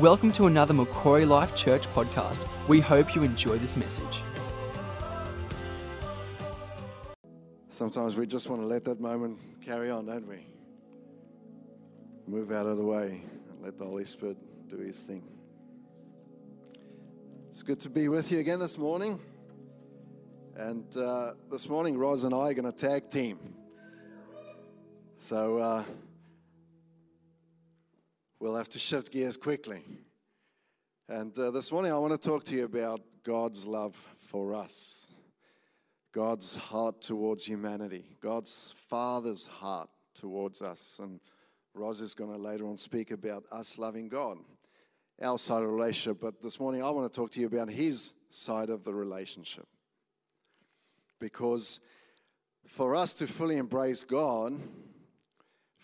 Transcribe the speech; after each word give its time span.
Welcome 0.00 0.30
to 0.32 0.46
another 0.46 0.74
Macquarie 0.74 1.24
Life 1.24 1.56
Church 1.56 1.88
podcast. 1.92 2.46
We 2.68 2.78
hope 2.78 3.16
you 3.16 3.24
enjoy 3.24 3.58
this 3.58 3.76
message. 3.76 4.22
Sometimes 7.68 8.14
we 8.14 8.24
just 8.24 8.48
want 8.48 8.62
to 8.62 8.66
let 8.68 8.84
that 8.84 9.00
moment 9.00 9.40
carry 9.60 9.90
on, 9.90 10.06
don't 10.06 10.28
we? 10.28 10.46
Move 12.28 12.52
out 12.52 12.66
of 12.66 12.76
the 12.76 12.84
way 12.84 13.22
and 13.50 13.60
let 13.60 13.76
the 13.76 13.86
Holy 13.86 14.04
Spirit 14.04 14.36
do 14.68 14.76
His 14.78 15.00
thing. 15.00 15.24
It's 17.50 17.64
good 17.64 17.80
to 17.80 17.90
be 17.90 18.06
with 18.06 18.30
you 18.30 18.38
again 18.38 18.60
this 18.60 18.78
morning. 18.78 19.18
And 20.54 20.96
uh, 20.96 21.32
this 21.50 21.68
morning, 21.68 21.98
Roz 21.98 22.22
and 22.22 22.32
I 22.32 22.50
are 22.50 22.54
going 22.54 22.70
to 22.70 22.72
tag 22.72 23.10
team. 23.10 23.40
So 25.16 25.58
uh, 25.58 25.84
we'll 28.40 28.56
have 28.56 28.68
to 28.70 28.78
shift 28.78 29.10
gears 29.10 29.36
quickly. 29.36 29.82
And 31.08 31.36
uh, 31.38 31.50
this 31.50 31.72
morning, 31.72 31.92
I 31.92 31.98
want 31.98 32.12
to 32.12 32.28
talk 32.28 32.44
to 32.44 32.54
you 32.54 32.64
about 32.64 33.00
God's 33.24 33.66
love 33.66 33.96
for 34.26 34.54
us, 34.54 35.08
God's 36.12 36.54
heart 36.54 37.00
towards 37.00 37.44
humanity, 37.44 38.16
God's 38.20 38.74
Father's 38.88 39.46
heart 39.46 39.88
towards 40.14 40.62
us. 40.62 41.00
And 41.02 41.20
Roz 41.74 42.00
is 42.00 42.14
going 42.14 42.32
to 42.32 42.38
later 42.38 42.66
on 42.66 42.76
speak 42.76 43.10
about 43.10 43.44
us 43.50 43.78
loving 43.78 44.08
God, 44.08 44.38
our 45.20 45.38
side 45.38 45.62
of 45.62 45.68
the 45.68 45.74
relationship. 45.74 46.20
But 46.20 46.40
this 46.42 46.60
morning, 46.60 46.82
I 46.82 46.90
want 46.90 47.10
to 47.10 47.16
talk 47.16 47.30
to 47.32 47.40
you 47.40 47.46
about 47.46 47.70
His 47.70 48.14
side 48.30 48.70
of 48.70 48.84
the 48.84 48.94
relationship. 48.94 49.66
Because 51.18 51.80
for 52.66 52.94
us 52.94 53.14
to 53.14 53.26
fully 53.26 53.56
embrace 53.56 54.04
God, 54.04 54.60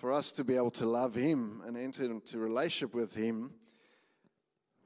for 0.04 0.12
us 0.12 0.32
to 0.32 0.44
be 0.44 0.54
able 0.54 0.70
to 0.70 0.84
love 0.84 1.14
Him 1.14 1.62
and 1.66 1.78
enter 1.78 2.04
into 2.04 2.36
relationship 2.36 2.94
with 2.94 3.14
Him, 3.14 3.52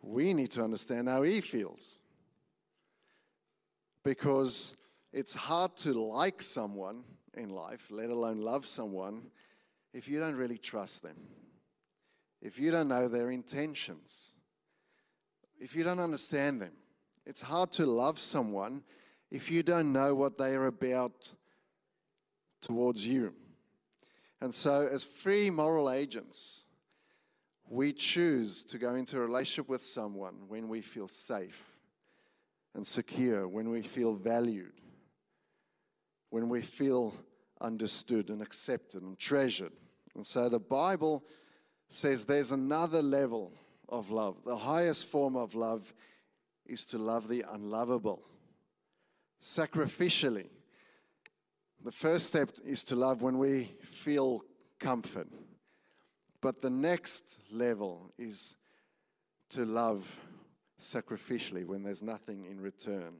we 0.00 0.32
need 0.32 0.52
to 0.52 0.62
understand 0.62 1.08
how 1.08 1.24
He 1.24 1.40
feels. 1.40 1.98
Because 4.04 4.76
it's 5.12 5.34
hard 5.34 5.76
to 5.78 5.92
like 5.92 6.40
someone 6.40 7.02
in 7.36 7.48
life, 7.48 7.88
let 7.90 8.10
alone 8.10 8.42
love 8.42 8.64
someone, 8.64 9.22
if 9.92 10.06
you 10.06 10.20
don't 10.20 10.36
really 10.36 10.56
trust 10.56 11.02
them, 11.02 11.16
if 12.40 12.60
you 12.60 12.70
don't 12.70 12.86
know 12.86 13.08
their 13.08 13.32
intentions, 13.32 14.34
if 15.58 15.74
you 15.74 15.82
don't 15.82 15.98
understand 15.98 16.62
them. 16.62 16.74
It's 17.26 17.42
hard 17.42 17.72
to 17.72 17.86
love 17.86 18.20
someone 18.20 18.84
if 19.32 19.50
you 19.50 19.64
don't 19.64 19.92
know 19.92 20.14
what 20.14 20.38
they 20.38 20.54
are 20.54 20.66
about 20.66 21.32
towards 22.62 23.04
you. 23.04 23.34
And 24.40 24.54
so, 24.54 24.88
as 24.90 25.02
free 25.02 25.50
moral 25.50 25.90
agents, 25.90 26.66
we 27.68 27.92
choose 27.92 28.64
to 28.64 28.78
go 28.78 28.94
into 28.94 29.16
a 29.16 29.20
relationship 29.20 29.68
with 29.68 29.82
someone 29.82 30.34
when 30.48 30.68
we 30.68 30.80
feel 30.80 31.08
safe 31.08 31.62
and 32.74 32.86
secure, 32.86 33.48
when 33.48 33.70
we 33.70 33.82
feel 33.82 34.14
valued, 34.14 34.72
when 36.30 36.48
we 36.48 36.62
feel 36.62 37.14
understood 37.60 38.30
and 38.30 38.40
accepted 38.40 39.02
and 39.02 39.18
treasured. 39.18 39.72
And 40.14 40.24
so, 40.24 40.48
the 40.48 40.60
Bible 40.60 41.24
says 41.88 42.24
there's 42.24 42.52
another 42.52 43.02
level 43.02 43.52
of 43.88 44.10
love. 44.10 44.36
The 44.44 44.56
highest 44.56 45.06
form 45.06 45.36
of 45.36 45.54
love 45.54 45.92
is 46.66 46.84
to 46.86 46.98
love 46.98 47.28
the 47.28 47.44
unlovable 47.50 48.22
sacrificially. 49.42 50.48
The 51.84 51.92
first 51.92 52.26
step 52.26 52.50
is 52.64 52.82
to 52.84 52.96
love 52.96 53.22
when 53.22 53.38
we 53.38 53.72
feel 53.82 54.42
comfort. 54.78 55.28
But 56.40 56.60
the 56.60 56.70
next 56.70 57.38
level 57.50 58.12
is 58.18 58.56
to 59.50 59.64
love 59.64 60.18
sacrificially 60.80 61.64
when 61.64 61.82
there's 61.82 62.02
nothing 62.02 62.44
in 62.44 62.60
return. 62.60 63.14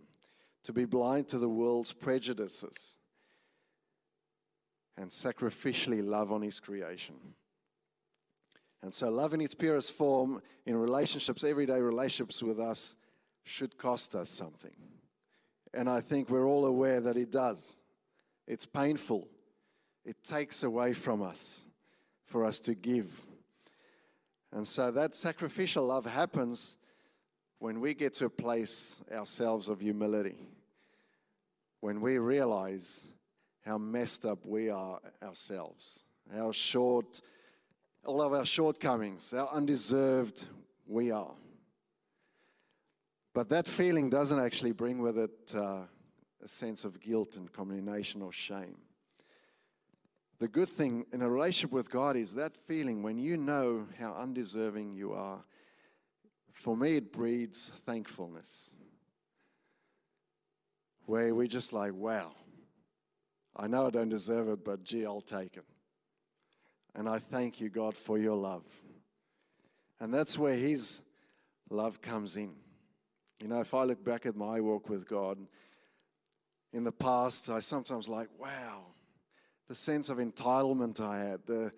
To 0.64 0.72
be 0.72 0.84
blind 0.84 1.28
to 1.28 1.38
the 1.38 1.48
world's 1.48 1.92
prejudices 1.92 2.98
and 4.96 5.10
sacrificially 5.10 6.04
love 6.04 6.32
on 6.32 6.42
His 6.42 6.60
creation. 6.60 7.14
And 8.82 8.92
so, 8.92 9.08
love 9.08 9.34
in 9.34 9.40
its 9.40 9.54
purest 9.54 9.92
form 9.92 10.40
in 10.66 10.76
relationships, 10.76 11.42
everyday 11.42 11.80
relationships 11.80 12.42
with 12.42 12.60
us, 12.60 12.96
should 13.44 13.78
cost 13.78 14.14
us 14.14 14.28
something. 14.28 14.76
And 15.72 15.88
I 15.88 16.00
think 16.00 16.28
we're 16.28 16.46
all 16.46 16.66
aware 16.66 17.00
that 17.00 17.16
it 17.16 17.30
does. 17.30 17.76
It's 18.48 18.64
painful, 18.64 19.28
it 20.06 20.24
takes 20.24 20.62
away 20.62 20.94
from 20.94 21.20
us 21.20 21.66
for 22.24 22.46
us 22.46 22.58
to 22.60 22.74
give. 22.74 23.26
And 24.50 24.66
so 24.66 24.90
that 24.90 25.14
sacrificial 25.14 25.84
love 25.84 26.06
happens 26.06 26.78
when 27.58 27.80
we 27.80 27.92
get 27.92 28.14
to 28.14 28.24
a 28.24 28.30
place 28.30 29.02
ourselves 29.12 29.68
of 29.68 29.80
humility, 29.80 30.48
when 31.80 32.00
we 32.00 32.16
realize 32.16 33.08
how 33.66 33.76
messed 33.76 34.24
up 34.24 34.46
we 34.46 34.70
are 34.70 34.98
ourselves, 35.22 36.04
how 36.34 36.50
short, 36.50 37.20
all 38.06 38.22
of 38.22 38.32
our 38.32 38.46
shortcomings, 38.46 39.32
how 39.32 39.50
undeserved 39.52 40.46
we 40.86 41.10
are. 41.10 41.34
But 43.34 43.50
that 43.50 43.66
feeling 43.66 44.08
doesn't 44.08 44.40
actually 44.40 44.72
bring 44.72 45.00
with 45.00 45.18
it 45.18 45.54
uh, 45.54 45.82
a 46.42 46.48
sense 46.48 46.84
of 46.84 47.00
guilt 47.00 47.36
and 47.36 47.52
condemnation 47.52 48.22
or 48.22 48.32
shame. 48.32 48.76
The 50.38 50.48
good 50.48 50.68
thing 50.68 51.04
in 51.12 51.20
a 51.20 51.28
relationship 51.28 51.72
with 51.72 51.90
God 51.90 52.16
is 52.16 52.34
that 52.34 52.56
feeling 52.56 53.02
when 53.02 53.18
you 53.18 53.36
know 53.36 53.86
how 53.98 54.12
undeserving 54.12 54.94
you 54.94 55.12
are. 55.12 55.44
For 56.52 56.76
me, 56.76 56.96
it 56.96 57.12
breeds 57.12 57.72
thankfulness. 57.74 58.70
Where 61.06 61.34
we're 61.34 61.48
just 61.48 61.72
like, 61.72 61.92
wow, 61.92 62.32
I 63.56 63.66
know 63.66 63.86
I 63.86 63.90
don't 63.90 64.08
deserve 64.08 64.48
it, 64.48 64.64
but 64.64 64.84
gee, 64.84 65.04
I'll 65.04 65.20
take 65.20 65.56
it. 65.56 65.64
And 66.94 67.08
I 67.08 67.18
thank 67.18 67.60
you, 67.60 67.68
God, 67.68 67.96
for 67.96 68.18
your 68.18 68.36
love. 68.36 68.64
And 70.00 70.14
that's 70.14 70.38
where 70.38 70.54
His 70.54 71.02
love 71.68 72.00
comes 72.00 72.36
in. 72.36 72.54
You 73.40 73.48
know, 73.48 73.60
if 73.60 73.74
I 73.74 73.84
look 73.84 74.04
back 74.04 74.26
at 74.26 74.36
my 74.36 74.60
walk 74.60 74.88
with 74.88 75.08
God, 75.08 75.38
in 76.72 76.84
the 76.84 76.92
past, 76.92 77.48
I 77.50 77.60
sometimes 77.60 78.08
like, 78.08 78.28
wow, 78.38 78.82
the 79.68 79.74
sense 79.74 80.08
of 80.08 80.18
entitlement 80.18 81.00
I 81.00 81.18
had, 81.18 81.40
the, 81.46 81.72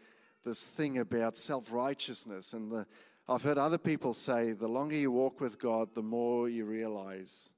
this 0.45 0.67
thing 0.67 0.99
about 0.99 1.37
self 1.37 1.73
righteousness. 1.73 2.53
And 2.53 2.71
the, 2.71 2.87
I've 3.29 3.43
heard 3.43 3.59
other 3.59 3.79
people 3.79 4.15
say 4.15 4.53
the 4.53 4.69
longer 4.69 4.97
you 4.97 5.11
walk 5.11 5.41
with 5.41 5.59
God, 5.59 5.95
the 5.95 6.03
more 6.03 6.49
you 6.49 6.65
realize 6.65 7.51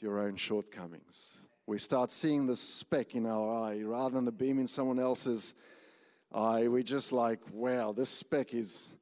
your 0.00 0.20
own 0.20 0.36
shortcomings. 0.36 1.38
We 1.66 1.78
start 1.78 2.12
seeing 2.12 2.46
the 2.46 2.56
speck 2.56 3.14
in 3.14 3.26
our 3.26 3.64
eye 3.64 3.80
rather 3.82 4.14
than 4.14 4.26
the 4.26 4.32
beam 4.32 4.58
in 4.58 4.66
someone 4.66 4.98
else's 4.98 5.54
eye. 6.32 6.68
We 6.68 6.82
just 6.82 7.12
like, 7.12 7.40
wow, 7.52 7.92
this 7.92 8.10
speck 8.10 8.52
is, 8.52 8.92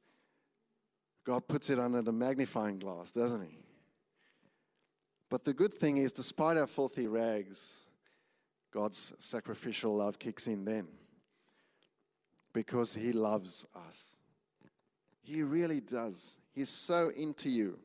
God 1.25 1.47
puts 1.47 1.69
it 1.69 1.79
under 1.79 2.01
the 2.01 2.13
magnifying 2.13 2.79
glass, 2.79 3.11
doesn't 3.11 3.41
He? 3.41 3.62
But 5.33 5.45
the 5.45 5.53
good 5.55 5.73
thing 5.73 5.97
is, 5.97 6.11
despite 6.11 6.57
our 6.57 6.67
filthy 6.67 7.07
rags, 7.07 7.87
God's 8.71 9.15
sacrificial 9.17 9.95
love 9.95 10.19
kicks 10.19 10.45
in 10.45 10.63
then 10.63 10.87
because 12.53 12.93
He 12.93 13.13
loves 13.13 13.65
us. 13.87 14.17
He 15.23 15.41
really 15.41 15.79
does. 15.79 16.37
He's 16.53 16.69
so 16.69 17.11
into 17.17 17.49
you. 17.49 17.79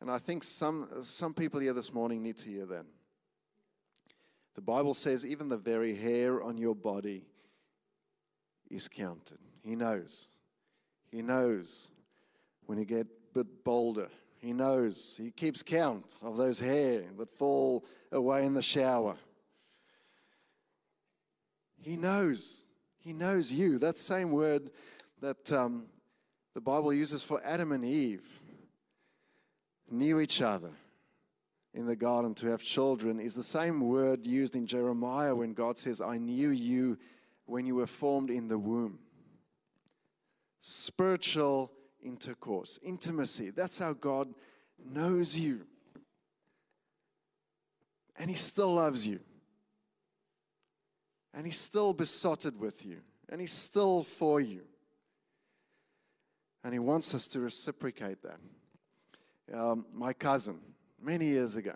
And 0.00 0.10
I 0.10 0.18
think 0.18 0.42
some, 0.42 0.88
some 1.00 1.32
people 1.32 1.60
here 1.60 1.74
this 1.74 1.92
morning 1.92 2.24
need 2.24 2.38
to 2.38 2.50
hear 2.50 2.66
that. 2.66 2.86
The 4.56 4.60
Bible 4.60 4.94
says 4.94 5.24
even 5.24 5.48
the 5.48 5.56
very 5.56 5.94
hair 5.94 6.42
on 6.42 6.58
your 6.58 6.74
body 6.74 7.22
is 8.68 8.88
counted. 8.88 9.38
He 9.62 9.76
knows. 9.76 10.26
He 11.12 11.22
knows 11.22 11.92
when 12.66 12.78
you 12.78 12.84
get 12.84 13.06
a 13.06 13.34
bit 13.44 13.62
bolder 13.62 14.08
he 14.40 14.52
knows. 14.52 15.18
He 15.20 15.30
keeps 15.30 15.62
count 15.62 16.18
of 16.22 16.36
those 16.36 16.60
hair 16.60 17.02
that 17.18 17.36
fall 17.36 17.84
away 18.12 18.44
in 18.44 18.54
the 18.54 18.62
shower. 18.62 19.16
He 21.80 21.96
knows. 21.96 22.66
He 22.98 23.12
knows 23.12 23.52
you. 23.52 23.78
That 23.78 23.98
same 23.98 24.30
word 24.30 24.70
that 25.20 25.52
um, 25.52 25.86
the 26.54 26.60
Bible 26.60 26.92
uses 26.92 27.22
for 27.22 27.40
Adam 27.44 27.72
and 27.72 27.84
Eve 27.84 28.26
knew 29.90 30.20
each 30.20 30.42
other 30.42 30.70
in 31.74 31.86
the 31.86 31.96
garden 31.96 32.34
to 32.34 32.48
have 32.48 32.62
children 32.62 33.20
is 33.20 33.34
the 33.34 33.42
same 33.42 33.80
word 33.80 34.26
used 34.26 34.56
in 34.56 34.66
Jeremiah 34.66 35.34
when 35.34 35.52
God 35.54 35.78
says, 35.78 36.00
I 36.00 36.18
knew 36.18 36.50
you 36.50 36.98
when 37.46 37.66
you 37.66 37.76
were 37.76 37.86
formed 37.86 38.30
in 38.30 38.48
the 38.48 38.58
womb. 38.58 38.98
Spiritual 40.60 41.70
intercourse, 42.02 42.78
intimacy. 42.82 43.50
That's 43.50 43.78
how 43.78 43.92
God 43.92 44.34
knows 44.84 45.36
you. 45.36 45.66
And 48.16 48.30
He 48.30 48.36
still 48.36 48.74
loves 48.74 49.06
you. 49.06 49.20
And 51.34 51.46
He's 51.46 51.58
still 51.58 51.92
besotted 51.92 52.58
with 52.58 52.84
you. 52.84 52.98
And 53.28 53.40
He's 53.40 53.52
still 53.52 54.02
for 54.02 54.40
you. 54.40 54.62
And 56.64 56.72
He 56.72 56.78
wants 56.78 57.14
us 57.14 57.28
to 57.28 57.40
reciprocate 57.40 58.18
that. 58.22 58.38
Um, 59.56 59.86
my 59.92 60.12
cousin, 60.12 60.58
many 61.00 61.26
years 61.28 61.56
ago, 61.56 61.74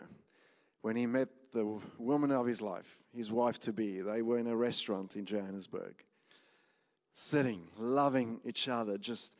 when 0.82 0.96
he 0.96 1.06
met 1.06 1.28
the 1.52 1.80
woman 1.98 2.30
of 2.30 2.46
his 2.46 2.60
life, 2.60 2.98
his 3.14 3.30
wife 3.30 3.58
to 3.60 3.72
be, 3.72 4.00
they 4.00 4.20
were 4.20 4.38
in 4.38 4.46
a 4.46 4.56
restaurant 4.56 5.16
in 5.16 5.24
Johannesburg, 5.24 5.94
sitting, 7.14 7.68
loving 7.78 8.40
each 8.44 8.68
other, 8.68 8.98
just 8.98 9.36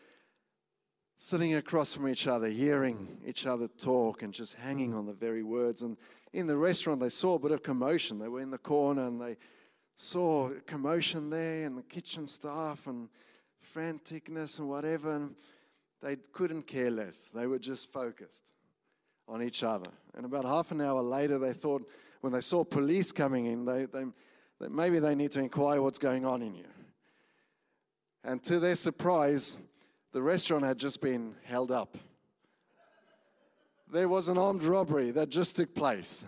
sitting 1.25 1.55
across 1.55 1.95
from 1.95 2.09
each 2.09 2.27
other, 2.27 2.49
hearing 2.49 3.17
each 3.25 3.47
other 3.47 3.69
talk, 3.69 4.23
and 4.23 4.35
just 4.35 4.57
hanging 4.57 4.93
on 4.93 5.07
the 5.07 5.13
very 5.13 5.45
words. 5.45 5.83
And 5.83 5.97
in 6.33 6.49
the 6.49 6.57
restaurant, 6.57 6.99
they 6.99 7.11
saw 7.11 7.35
a 7.35 7.39
bit 7.39 7.53
of 7.53 7.63
commotion. 7.63 8.19
They 8.19 8.27
were 8.27 8.41
in 8.41 8.51
the 8.51 8.59
corner 8.59 9.07
and 9.07 9.21
they 9.21 9.37
saw 9.95 10.51
commotion 10.67 11.31
there, 11.31 11.65
and 11.65 11.79
the 11.79 11.85
kitchen 11.85 12.27
staff, 12.27 12.89
and 12.89 13.09
franticness 13.73 14.59
and 14.59 14.69
whatever. 14.69 15.15
And 15.15 15.37
they 16.03 16.17
couldn't 16.33 16.67
care 16.67 16.91
less. 16.91 17.31
They 17.33 17.47
were 17.47 17.61
just 17.61 17.93
focused 17.93 18.51
on 19.29 19.45
each 19.45 19.63
other. 19.63 19.91
And 20.15 20.27
about 20.27 20.45
half 20.45 20.73
an 20.73 20.81
hour 20.81 21.03
later, 21.03 21.39
they 21.39 21.53
thought, 21.53 21.89
when 22.21 22.33
they 22.33 22.41
saw 22.41 22.65
police 22.65 23.13
coming 23.13 23.47
in, 23.47 23.65
they, 23.65 23.85
they, 23.85 24.07
they, 24.61 24.69
maybe 24.69 24.99
they 24.99 25.15
need 25.15 25.31
to 25.33 25.41
inquire 25.41 25.83
what's 25.83 25.99
going 25.99 26.27
on 26.27 26.43
in 26.43 26.55
here. 26.55 26.75
And 28.25 28.43
to 28.43 28.59
their 28.59 28.75
surprise, 28.75 29.57
the 30.13 30.23
restaurant 30.23 30.65
had 30.65 30.79
just 30.79 31.01
been 31.01 31.35
held 31.45 31.71
up. 31.71 31.97
There 33.91 34.09
was 34.09 34.29
an 34.29 34.39
armed 34.39 34.65
robbery 34.65 35.11
that 35.11 35.29
just 35.29 35.57
took 35.57 35.75
place. 35.75 36.25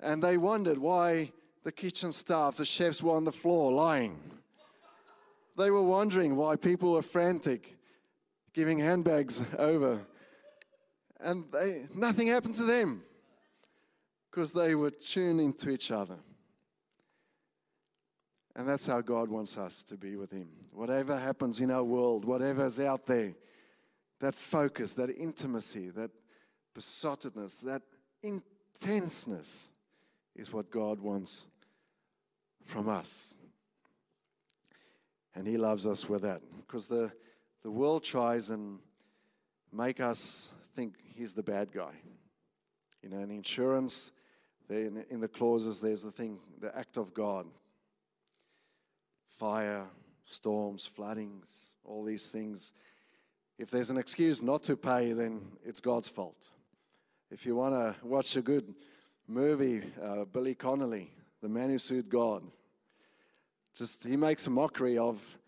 And 0.00 0.22
they 0.22 0.36
wondered 0.36 0.78
why 0.78 1.32
the 1.62 1.72
kitchen 1.72 2.10
staff, 2.10 2.56
the 2.56 2.64
chefs 2.64 3.02
were 3.02 3.14
on 3.14 3.24
the 3.24 3.32
floor 3.32 3.72
lying. 3.72 4.18
They 5.56 5.70
were 5.70 5.82
wondering 5.82 6.36
why 6.36 6.56
people 6.56 6.92
were 6.92 7.02
frantic, 7.02 7.76
giving 8.52 8.78
handbags 8.78 9.42
over. 9.58 10.06
And 11.20 11.44
they, 11.52 11.86
nothing 11.94 12.26
happened 12.28 12.56
to 12.56 12.64
them 12.64 13.02
because 14.30 14.52
they 14.52 14.74
were 14.74 14.90
tuning 14.90 15.52
to 15.54 15.70
each 15.70 15.90
other. 15.90 16.16
And 18.54 18.68
that's 18.68 18.86
how 18.86 19.00
God 19.00 19.30
wants 19.30 19.56
us 19.56 19.82
to 19.84 19.96
be 19.96 20.16
with 20.16 20.30
Him. 20.30 20.48
Whatever 20.72 21.18
happens 21.18 21.60
in 21.60 21.70
our 21.70 21.84
world, 21.84 22.24
whatever's 22.24 22.78
out 22.78 23.06
there, 23.06 23.34
that 24.20 24.36
focus, 24.36 24.94
that 24.94 25.10
intimacy, 25.10 25.90
that 25.90 26.10
besottedness, 26.76 27.60
that 27.62 27.82
intenseness 28.22 29.70
is 30.36 30.52
what 30.52 30.70
God 30.70 31.00
wants 31.00 31.48
from 32.64 32.88
us. 32.88 33.36
And 35.34 35.46
He 35.46 35.56
loves 35.56 35.86
us 35.86 36.08
with 36.08 36.22
that. 36.22 36.42
Because 36.66 36.86
the, 36.86 37.10
the 37.62 37.70
world 37.70 38.04
tries 38.04 38.50
and 38.50 38.78
make 39.72 39.98
us 39.98 40.52
think 40.74 40.94
He's 41.14 41.32
the 41.32 41.42
bad 41.42 41.72
guy. 41.72 41.94
You 43.02 43.08
know, 43.08 43.18
in 43.18 43.30
insurance, 43.30 44.12
in, 44.68 45.04
in 45.10 45.20
the 45.20 45.28
clauses, 45.28 45.80
there's 45.80 46.02
the 46.02 46.10
thing, 46.10 46.38
the 46.60 46.76
act 46.76 46.96
of 46.96 47.12
God. 47.12 47.46
Fire, 49.38 49.86
storms, 50.24 50.86
floodings, 50.86 51.72
all 51.84 52.04
these 52.04 52.28
things. 52.28 52.72
If 53.58 53.70
there's 53.70 53.90
an 53.90 53.98
excuse 53.98 54.42
not 54.42 54.62
to 54.64 54.76
pay, 54.76 55.12
then 55.12 55.42
it's 55.64 55.80
God's 55.80 56.08
fault. 56.08 56.48
If 57.30 57.46
you 57.46 57.56
want 57.56 57.74
to 57.74 57.96
watch 58.06 58.36
a 58.36 58.42
good 58.42 58.74
movie, 59.26 59.82
uh, 60.02 60.24
Billy 60.24 60.54
Connolly, 60.54 61.10
The 61.40 61.48
Man 61.48 61.70
Who 61.70 61.78
Sued 61.78 62.08
God, 62.08 62.42
just 63.74 64.04
he 64.04 64.16
makes 64.16 64.46
a 64.46 64.50
mockery 64.50 64.98
of 64.98 65.38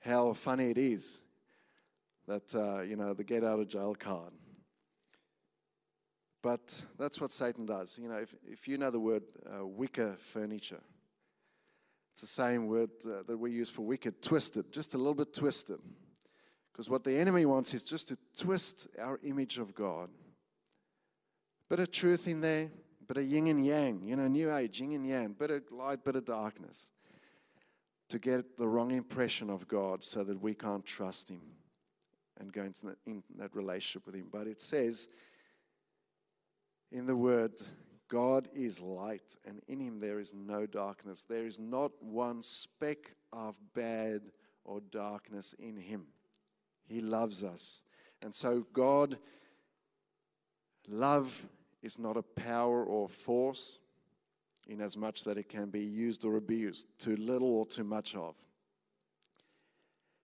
how 0.00 0.32
funny 0.32 0.70
it 0.70 0.78
is 0.78 1.20
that, 2.26 2.54
uh, 2.54 2.82
you 2.82 2.96
know, 2.96 3.14
the 3.14 3.24
get 3.24 3.44
out 3.44 3.60
of 3.60 3.68
jail 3.68 3.94
card. 3.94 4.32
But 6.42 6.84
that's 6.98 7.20
what 7.20 7.32
Satan 7.32 7.66
does. 7.66 7.98
You 8.00 8.08
know, 8.08 8.18
if, 8.18 8.34
if 8.44 8.68
you 8.68 8.78
know 8.78 8.90
the 8.90 9.00
word 9.00 9.22
uh, 9.46 9.66
wicker 9.66 10.16
furniture, 10.18 10.80
it's 12.18 12.34
the 12.34 12.42
same 12.42 12.66
word 12.66 12.90
uh, 13.06 13.22
that 13.28 13.38
we 13.38 13.52
use 13.52 13.70
for 13.70 13.82
wicked, 13.82 14.20
twisted, 14.20 14.72
just 14.72 14.94
a 14.94 14.98
little 14.98 15.14
bit 15.14 15.32
twisted. 15.32 15.78
Because 16.72 16.90
what 16.90 17.04
the 17.04 17.16
enemy 17.16 17.46
wants 17.46 17.74
is 17.74 17.84
just 17.84 18.08
to 18.08 18.18
twist 18.36 18.88
our 19.00 19.20
image 19.22 19.56
of 19.58 19.72
God. 19.72 20.08
Bit 21.70 21.78
of 21.78 21.92
truth 21.92 22.26
in 22.26 22.40
there, 22.40 22.72
bit 23.06 23.18
of 23.18 23.24
yin 23.24 23.46
and 23.46 23.64
yang, 23.64 24.02
you 24.02 24.16
know, 24.16 24.26
new 24.26 24.52
age, 24.52 24.80
yin 24.80 24.94
and 24.94 25.06
yang, 25.06 25.32
bit 25.32 25.52
of 25.52 25.62
light, 25.70 26.04
bit 26.04 26.16
of 26.16 26.24
darkness 26.24 26.90
to 28.08 28.18
get 28.18 28.56
the 28.56 28.66
wrong 28.66 28.90
impression 28.90 29.48
of 29.48 29.68
God 29.68 30.02
so 30.02 30.24
that 30.24 30.42
we 30.42 30.54
can't 30.54 30.84
trust 30.84 31.28
Him 31.28 31.42
and 32.40 32.52
go 32.52 32.64
into 32.64 32.86
that, 32.86 32.96
in 33.06 33.22
that 33.36 33.54
relationship 33.54 34.06
with 34.06 34.16
Him. 34.16 34.26
But 34.32 34.48
it 34.48 34.60
says 34.60 35.08
in 36.90 37.06
the 37.06 37.14
Word, 37.14 37.52
God 38.08 38.48
is 38.54 38.80
light, 38.80 39.36
and 39.44 39.60
in 39.68 39.80
Him 39.80 40.00
there 40.00 40.18
is 40.18 40.34
no 40.34 40.66
darkness. 40.66 41.24
There 41.24 41.46
is 41.46 41.58
not 41.58 41.92
one 42.02 42.42
speck 42.42 43.14
of 43.32 43.56
bad 43.74 44.22
or 44.64 44.80
darkness 44.80 45.54
in 45.58 45.76
Him. 45.76 46.06
He 46.88 47.00
loves 47.00 47.44
us. 47.44 47.82
And 48.22 48.34
so, 48.34 48.66
God, 48.72 49.18
love 50.88 51.46
is 51.82 51.98
not 51.98 52.16
a 52.16 52.22
power 52.22 52.82
or 52.82 53.08
force 53.08 53.78
in 54.66 54.80
as 54.80 54.96
much 54.96 55.24
that 55.24 55.38
it 55.38 55.48
can 55.48 55.70
be 55.70 55.84
used 55.84 56.24
or 56.24 56.36
abused, 56.36 56.86
too 56.98 57.16
little 57.16 57.48
or 57.48 57.66
too 57.66 57.84
much 57.84 58.14
of. 58.14 58.34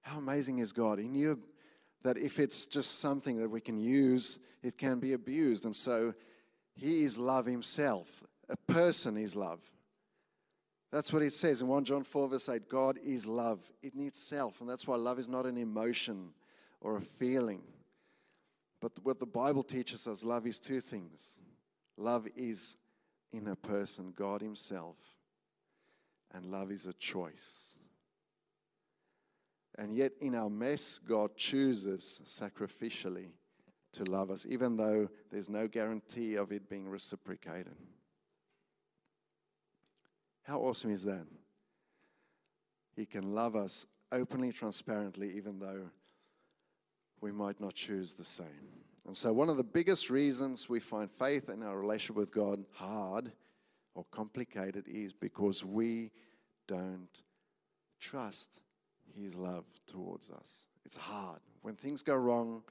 How 0.02 0.19
amazing 0.19 0.58
is 0.58 0.72
God? 0.72 0.98
He 0.98 1.08
knew 1.08 1.38
that 2.02 2.19
if 2.19 2.38
it's 2.38 2.66
just 2.66 3.00
something 3.00 3.38
that 3.38 3.48
we 3.48 3.60
can 3.60 3.78
use, 3.78 4.38
it 4.62 4.76
can 4.76 5.00
be 5.00 5.14
abused. 5.14 5.64
And 5.64 5.75
so 5.75 6.14
He 6.74 7.04
is 7.04 7.18
love 7.18 7.46
Himself. 7.46 8.24
A 8.48 8.56
person 8.56 9.16
is 9.16 9.34
love. 9.34 9.60
That's 10.92 11.12
what 11.12 11.22
it 11.22 11.32
says 11.32 11.60
in 11.60 11.66
1 11.66 11.84
John 11.84 12.04
4, 12.04 12.28
verse 12.28 12.48
8 12.48 12.68
God 12.68 12.98
is 13.04 13.26
love. 13.26 13.60
It 13.82 13.94
needs 13.94 14.18
self. 14.18 14.60
And 14.60 14.70
that's 14.70 14.86
why 14.86 14.96
love 14.96 15.18
is 15.18 15.28
not 15.28 15.46
an 15.46 15.56
emotion 15.56 16.30
or 16.80 16.96
a 16.96 17.00
feeling. 17.00 17.62
But 18.80 18.92
what 19.02 19.18
the 19.18 19.26
Bible 19.26 19.62
teaches 19.62 20.06
us 20.06 20.24
love 20.24 20.46
is 20.46 20.60
two 20.60 20.80
things 20.80 21.40
love 21.96 22.28
is 22.36 22.76
in 23.32 23.48
a 23.48 23.56
person, 23.56 24.12
God 24.14 24.40
Himself. 24.40 24.96
And 26.32 26.46
love 26.46 26.72
is 26.72 26.86
a 26.86 26.92
choice. 26.92 27.76
And 29.76 29.94
yet, 29.94 30.12
in 30.20 30.34
our 30.34 30.50
mess, 30.50 30.98
God 30.98 31.36
chooses 31.36 32.20
sacrificially 32.24 33.31
to 33.94 34.05
love 34.05 34.31
us, 34.31 34.46
even 34.48 34.77
though 34.77 35.08
there's 35.31 35.48
no 35.48 35.67
guarantee 35.67 36.34
of 36.34 36.53
it 36.53 36.69
being 36.69 36.89
reciprocated. 36.89 37.77
How 40.43 40.60
awesome 40.60 40.91
is 40.91 41.05
that? 41.05 41.27
He 42.94 43.06
can 43.06 43.34
love 43.34 43.56
us 43.56 43.86
openly, 44.13 44.53
transparently, 44.53 45.36
even 45.36 45.58
though 45.58 45.91
we 47.20 47.32
might 47.32 47.60
not 47.60 47.74
choose 47.74 48.15
the 48.15 48.24
same. 48.24 48.46
And 49.06 49.17
so, 49.17 49.32
one 49.32 49.48
of 49.48 49.56
the 49.56 49.65
biggest 49.65 50.10
reasons 50.10 50.69
we 50.69 50.81
find 50.81 51.10
faith 51.10 51.48
in 51.48 51.63
our 51.63 51.79
relationship 51.79 52.17
with 52.17 52.32
God 52.32 52.65
hard 52.74 53.32
or 53.94 54.05
complicated 54.10 54.86
is 54.86 55.13
because 55.13 55.65
we 55.65 56.10
don't 56.67 57.22
trust 58.01 58.60
His 59.15 59.36
love 59.36 59.65
towards 59.86 60.31
us. 60.31 60.69
It's 60.84 60.96
hard. 60.96 61.41
When 61.63 61.74
things 61.74 62.03
go 62.03 62.15
wrong, 62.15 62.63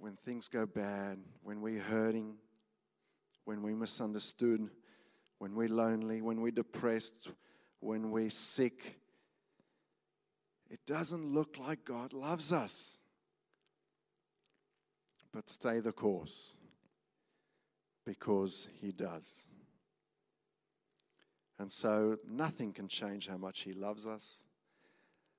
when 0.00 0.16
things 0.16 0.48
go 0.48 0.66
bad, 0.66 1.18
when 1.42 1.60
we're 1.60 1.80
hurting, 1.80 2.34
when 3.44 3.62
we're 3.62 3.76
misunderstood, 3.76 4.68
when 5.38 5.54
we're 5.54 5.68
lonely, 5.68 6.20
when 6.20 6.40
we're 6.40 6.50
depressed, 6.50 7.28
when 7.78 8.10
we're 8.10 8.30
sick, 8.30 8.98
it 10.68 10.80
doesn't 10.86 11.32
look 11.32 11.58
like 11.58 11.84
God 11.84 12.12
loves 12.12 12.52
us 12.52 12.98
but 15.32 15.48
stay 15.48 15.80
the 15.80 15.92
course 15.92 16.54
because 18.04 18.68
He 18.80 18.92
does. 18.92 19.46
And 21.58 21.70
so 21.70 22.18
nothing 22.28 22.72
can 22.72 22.88
change 22.88 23.28
how 23.28 23.36
much 23.36 23.60
He 23.62 23.72
loves 23.72 24.06
us. 24.06 24.44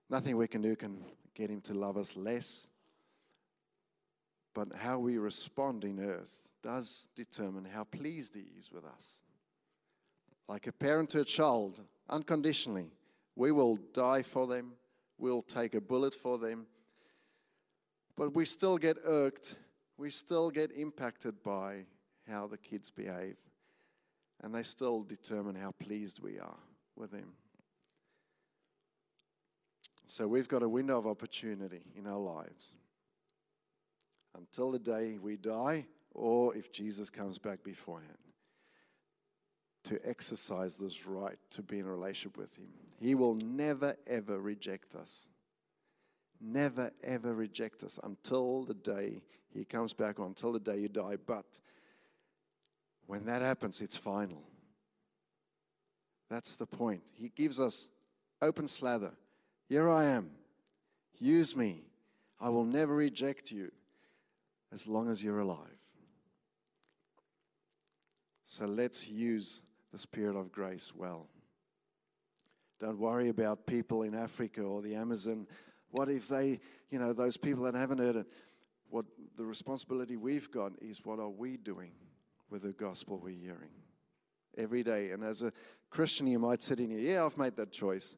Nothing 0.10 0.38
we 0.38 0.48
can 0.48 0.62
do 0.62 0.76
can 0.76 1.04
get 1.34 1.50
Him 1.50 1.62
to 1.62 1.74
love 1.74 1.98
us 1.98 2.16
less. 2.16 2.68
But 4.54 4.70
how 4.76 5.00
we 5.00 5.18
respond 5.18 5.84
in 5.84 6.00
earth 6.00 6.50
does 6.62 7.08
determine 7.16 7.66
how 7.66 7.86
pleased 7.86 8.36
He 8.36 8.52
is 8.58 8.72
with 8.72 8.86
us. 8.86 9.22
Like 10.48 10.68
a 10.68 10.72
parent 10.72 11.10
to 11.12 11.22
a 11.22 11.26
child, 11.26 11.82
unconditionally, 12.10 12.92
we 13.36 13.52
will 13.52 13.78
die 13.94 14.22
for 14.22 14.48
them, 14.48 14.74
we'll 15.18 15.42
take 15.42 15.74
a 15.74 15.82
bullet 15.82 16.14
for 16.14 16.38
them, 16.38 16.66
but 18.18 18.36
we 18.36 18.44
still 18.44 18.78
get 18.78 18.98
irked 19.06 19.56
we 20.02 20.10
still 20.10 20.50
get 20.50 20.72
impacted 20.72 21.44
by 21.44 21.86
how 22.28 22.48
the 22.48 22.58
kids 22.58 22.90
behave, 22.90 23.38
and 24.42 24.54
they 24.54 24.64
still 24.64 25.04
determine 25.04 25.54
how 25.54 25.74
pleased 25.80 26.20
we 26.24 26.40
are 26.40 26.58
with 26.96 27.12
them. 27.12 27.34
So 30.08 30.28
we've 30.28 30.48
got 30.48 30.64
a 30.64 30.68
window 30.68 30.98
of 30.98 31.06
opportunity 31.06 31.84
in 31.96 32.08
our 32.08 32.18
lives 32.18 32.74
until 34.36 34.72
the 34.72 34.80
day 34.80 35.18
we 35.22 35.38
die 35.38 35.86
or 36.14 36.56
if 36.56 36.72
Jesus 36.72 37.10
comes 37.10 37.38
back 37.38 37.64
beforehand 37.64 38.18
to 39.84 40.00
exercise 40.08 40.78
this 40.78 41.08
right 41.08 41.38
to 41.52 41.62
be 41.62 41.80
in 41.80 41.86
a 41.86 41.92
relationship 41.92 42.38
with 42.38 42.56
Him. 42.56 42.68
He 43.00 43.16
will 43.16 43.36
never, 43.36 43.96
ever 44.06 44.40
reject 44.40 44.96
us. 44.96 45.28
Never, 46.40 46.92
ever 47.04 47.34
reject 47.34 47.84
us 47.84 48.00
until 48.04 48.64
the 48.64 48.74
day 48.74 49.24
He 49.54 49.66
comes 49.66 49.94
back 49.94 50.20
or 50.20 50.28
until 50.28 50.52
the 50.52 50.60
day 50.60 50.78
you 50.78 50.88
die. 50.88 51.18
But 51.26 51.60
when 53.08 53.26
that 53.26 53.42
happens, 53.42 53.82
it's 53.82 53.98
final. 53.98 54.44
That's 56.30 56.56
the 56.56 56.68
point. 56.68 57.02
He 57.14 57.30
gives 57.30 57.60
us 57.60 57.90
open 58.42 58.68
slather. 58.68 59.12
Here 59.68 59.90
I 59.90 60.06
am. 60.06 60.30
Use 61.20 61.56
me. 61.56 61.84
I 62.40 62.50
will 62.50 62.66
never 62.66 62.96
reject 62.96 63.52
you 63.52 63.72
as 64.74 64.88
long 64.88 65.10
as 65.10 65.24
you're 65.24 65.40
alive. 65.40 65.82
So 68.44 68.66
let's 68.66 69.08
use 69.08 69.62
the 69.92 69.98
Spirit 69.98 70.36
of 70.36 70.52
grace 70.52 70.92
well. 70.96 71.28
Don't 72.80 73.00
worry 73.00 73.30
about 73.30 73.66
people 73.66 74.04
in 74.04 74.16
Africa 74.16 74.62
or 74.62 74.82
the 74.82 74.96
Amazon. 74.96 75.48
What 75.92 76.10
if 76.10 76.28
they, 76.28 76.60
you 76.90 77.00
know, 77.00 77.14
those 77.14 77.38
people 77.38 77.64
that 77.66 77.76
haven't 77.76 78.00
heard 78.00 78.16
it? 78.16 78.28
What 78.90 79.06
the 79.38 79.46
responsibility 79.46 80.18
we've 80.18 80.52
got 80.52 80.74
is 80.82 81.06
what 81.06 81.20
are 81.20 81.30
we 81.30 81.58
doing 81.58 81.92
with 82.50 82.64
the 82.64 82.74
gospel 82.74 83.20
we're 83.20 83.40
hearing 83.40 83.72
every 84.58 84.84
day? 84.84 85.12
And 85.12 85.24
as 85.24 85.42
a 85.44 85.54
Christian, 85.90 86.28
you 86.28 86.40
might 86.40 86.62
sit 86.62 86.80
in 86.80 86.90
here, 86.90 87.00
yeah, 87.00 87.26
I've 87.26 87.38
made 87.38 87.56
that 87.58 87.72
choice. 87.72 88.18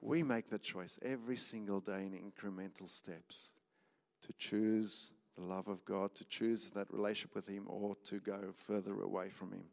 We 0.00 0.22
make 0.22 0.50
that 0.50 0.62
choice 0.62 0.98
every 1.02 1.36
single 1.36 1.80
day 1.80 2.06
in 2.06 2.12
incremental 2.12 2.90
steps 2.90 3.52
to 4.26 4.32
choose 4.34 5.12
the 5.36 5.44
love 5.44 5.68
of 5.68 5.84
God, 5.84 6.14
to 6.16 6.24
choose 6.24 6.70
that 6.70 6.92
relationship 6.92 7.34
with 7.34 7.48
Him, 7.48 7.64
or 7.66 7.96
to 8.04 8.18
go 8.20 8.52
further 8.54 9.00
away 9.00 9.30
from 9.30 9.52
Him. 9.52 9.64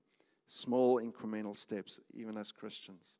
Small 0.48 1.01
incremental 1.01 1.56
steps, 1.56 2.00
even 2.13 2.38
as 2.38 2.51
Christians. 2.51 3.20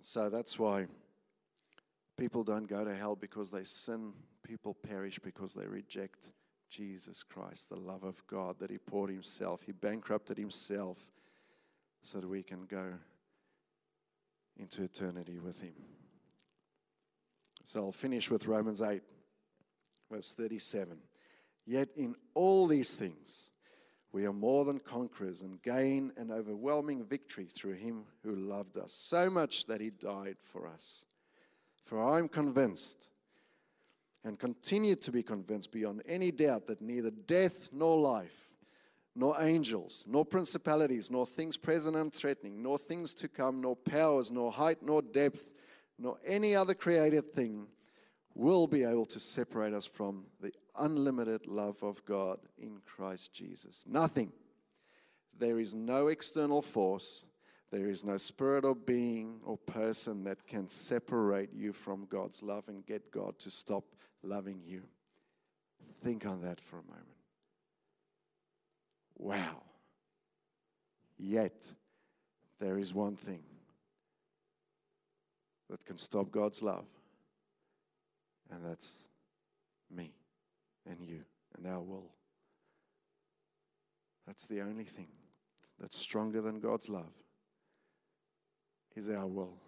So 0.00 0.30
that's 0.30 0.58
why 0.58 0.86
people 2.16 2.42
don't 2.42 2.66
go 2.66 2.84
to 2.84 2.94
hell 2.94 3.14
because 3.14 3.50
they 3.50 3.64
sin. 3.64 4.12
People 4.42 4.74
perish 4.74 5.18
because 5.18 5.54
they 5.54 5.66
reject 5.66 6.30
Jesus 6.70 7.22
Christ, 7.22 7.68
the 7.68 7.76
love 7.76 8.04
of 8.04 8.26
God 8.26 8.58
that 8.58 8.70
He 8.70 8.78
poured 8.78 9.10
Himself. 9.10 9.62
He 9.62 9.72
bankrupted 9.72 10.38
Himself 10.38 10.98
so 12.02 12.20
that 12.20 12.28
we 12.28 12.42
can 12.42 12.64
go 12.66 12.94
into 14.56 14.82
eternity 14.82 15.38
with 15.38 15.60
Him. 15.60 15.74
So 17.64 17.86
I'll 17.86 17.92
finish 17.92 18.30
with 18.30 18.46
Romans 18.46 18.80
8, 18.80 19.02
verse 20.10 20.32
37. 20.32 20.98
Yet 21.66 21.88
in 21.96 22.14
all 22.34 22.66
these 22.66 22.94
things, 22.94 23.50
we 24.12 24.24
are 24.24 24.32
more 24.32 24.64
than 24.64 24.78
conquerors 24.78 25.42
and 25.42 25.60
gain 25.62 26.12
an 26.16 26.30
overwhelming 26.30 27.04
victory 27.04 27.46
through 27.52 27.74
him 27.74 28.04
who 28.22 28.34
loved 28.34 28.78
us 28.78 28.92
so 28.92 29.28
much 29.28 29.66
that 29.66 29.80
he 29.80 29.90
died 29.90 30.36
for 30.42 30.66
us. 30.66 31.04
For 31.84 32.02
I 32.02 32.18
am 32.18 32.28
convinced 32.28 33.10
and 34.24 34.38
continue 34.38 34.96
to 34.96 35.12
be 35.12 35.22
convinced 35.22 35.70
beyond 35.70 36.02
any 36.06 36.30
doubt 36.30 36.66
that 36.66 36.80
neither 36.80 37.10
death 37.10 37.68
nor 37.72 37.98
life, 37.98 38.50
nor 39.14 39.40
angels, 39.40 40.04
nor 40.08 40.24
principalities, 40.24 41.10
nor 41.10 41.26
things 41.26 41.56
present 41.56 41.96
and 41.96 42.12
threatening, 42.12 42.62
nor 42.62 42.78
things 42.78 43.14
to 43.14 43.28
come, 43.28 43.60
nor 43.60 43.76
powers, 43.76 44.30
nor 44.30 44.50
height, 44.50 44.78
nor 44.82 45.00
depth, 45.00 45.52
nor 45.98 46.18
any 46.24 46.54
other 46.54 46.74
created 46.74 47.32
thing 47.32 47.66
will 48.36 48.66
be 48.66 48.84
able 48.84 49.06
to 49.06 49.18
separate 49.18 49.72
us 49.72 49.86
from 49.86 50.26
the 50.42 50.52
unlimited 50.78 51.46
love 51.46 51.82
of 51.82 52.04
God 52.04 52.38
in 52.58 52.78
Christ 52.84 53.32
Jesus. 53.32 53.84
Nothing. 53.88 54.30
There 55.38 55.58
is 55.58 55.74
no 55.74 56.08
external 56.08 56.60
force, 56.60 57.24
there 57.70 57.88
is 57.88 58.04
no 58.04 58.18
spirit 58.18 58.64
or 58.64 58.74
being 58.74 59.40
or 59.42 59.56
person 59.56 60.24
that 60.24 60.46
can 60.46 60.68
separate 60.68 61.52
you 61.54 61.72
from 61.72 62.06
God's 62.10 62.42
love 62.42 62.68
and 62.68 62.84
get 62.84 63.10
God 63.10 63.38
to 63.40 63.50
stop 63.50 63.84
loving 64.22 64.60
you. 64.64 64.82
Think 66.02 66.26
on 66.26 66.42
that 66.42 66.60
for 66.60 66.76
a 66.78 66.82
moment. 66.82 67.06
Wow. 69.16 69.62
Yet, 71.18 71.72
there 72.60 72.78
is 72.78 72.92
one 72.92 73.16
thing 73.16 73.42
that 75.70 75.84
can 75.86 75.96
stop 75.96 76.30
God's 76.30 76.62
love 76.62 76.86
and 78.56 78.64
that's 78.64 79.08
me 79.94 80.12
and 80.88 81.00
you 81.00 81.20
and 81.56 81.66
our 81.66 81.80
will. 81.80 82.10
That's 84.26 84.46
the 84.46 84.60
only 84.62 84.84
thing 84.84 85.08
that's 85.78 85.96
stronger 85.96 86.40
than 86.40 86.58
God's 86.58 86.88
love 86.88 87.12
is 88.96 89.10
our 89.10 89.26
will. 89.26 89.58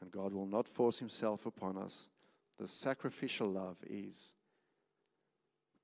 And 0.00 0.10
God 0.10 0.34
will 0.34 0.46
not 0.46 0.68
force 0.68 0.98
himself 0.98 1.46
upon 1.46 1.78
us. 1.78 2.10
The 2.58 2.68
sacrificial 2.68 3.48
love 3.48 3.76
is 3.88 4.34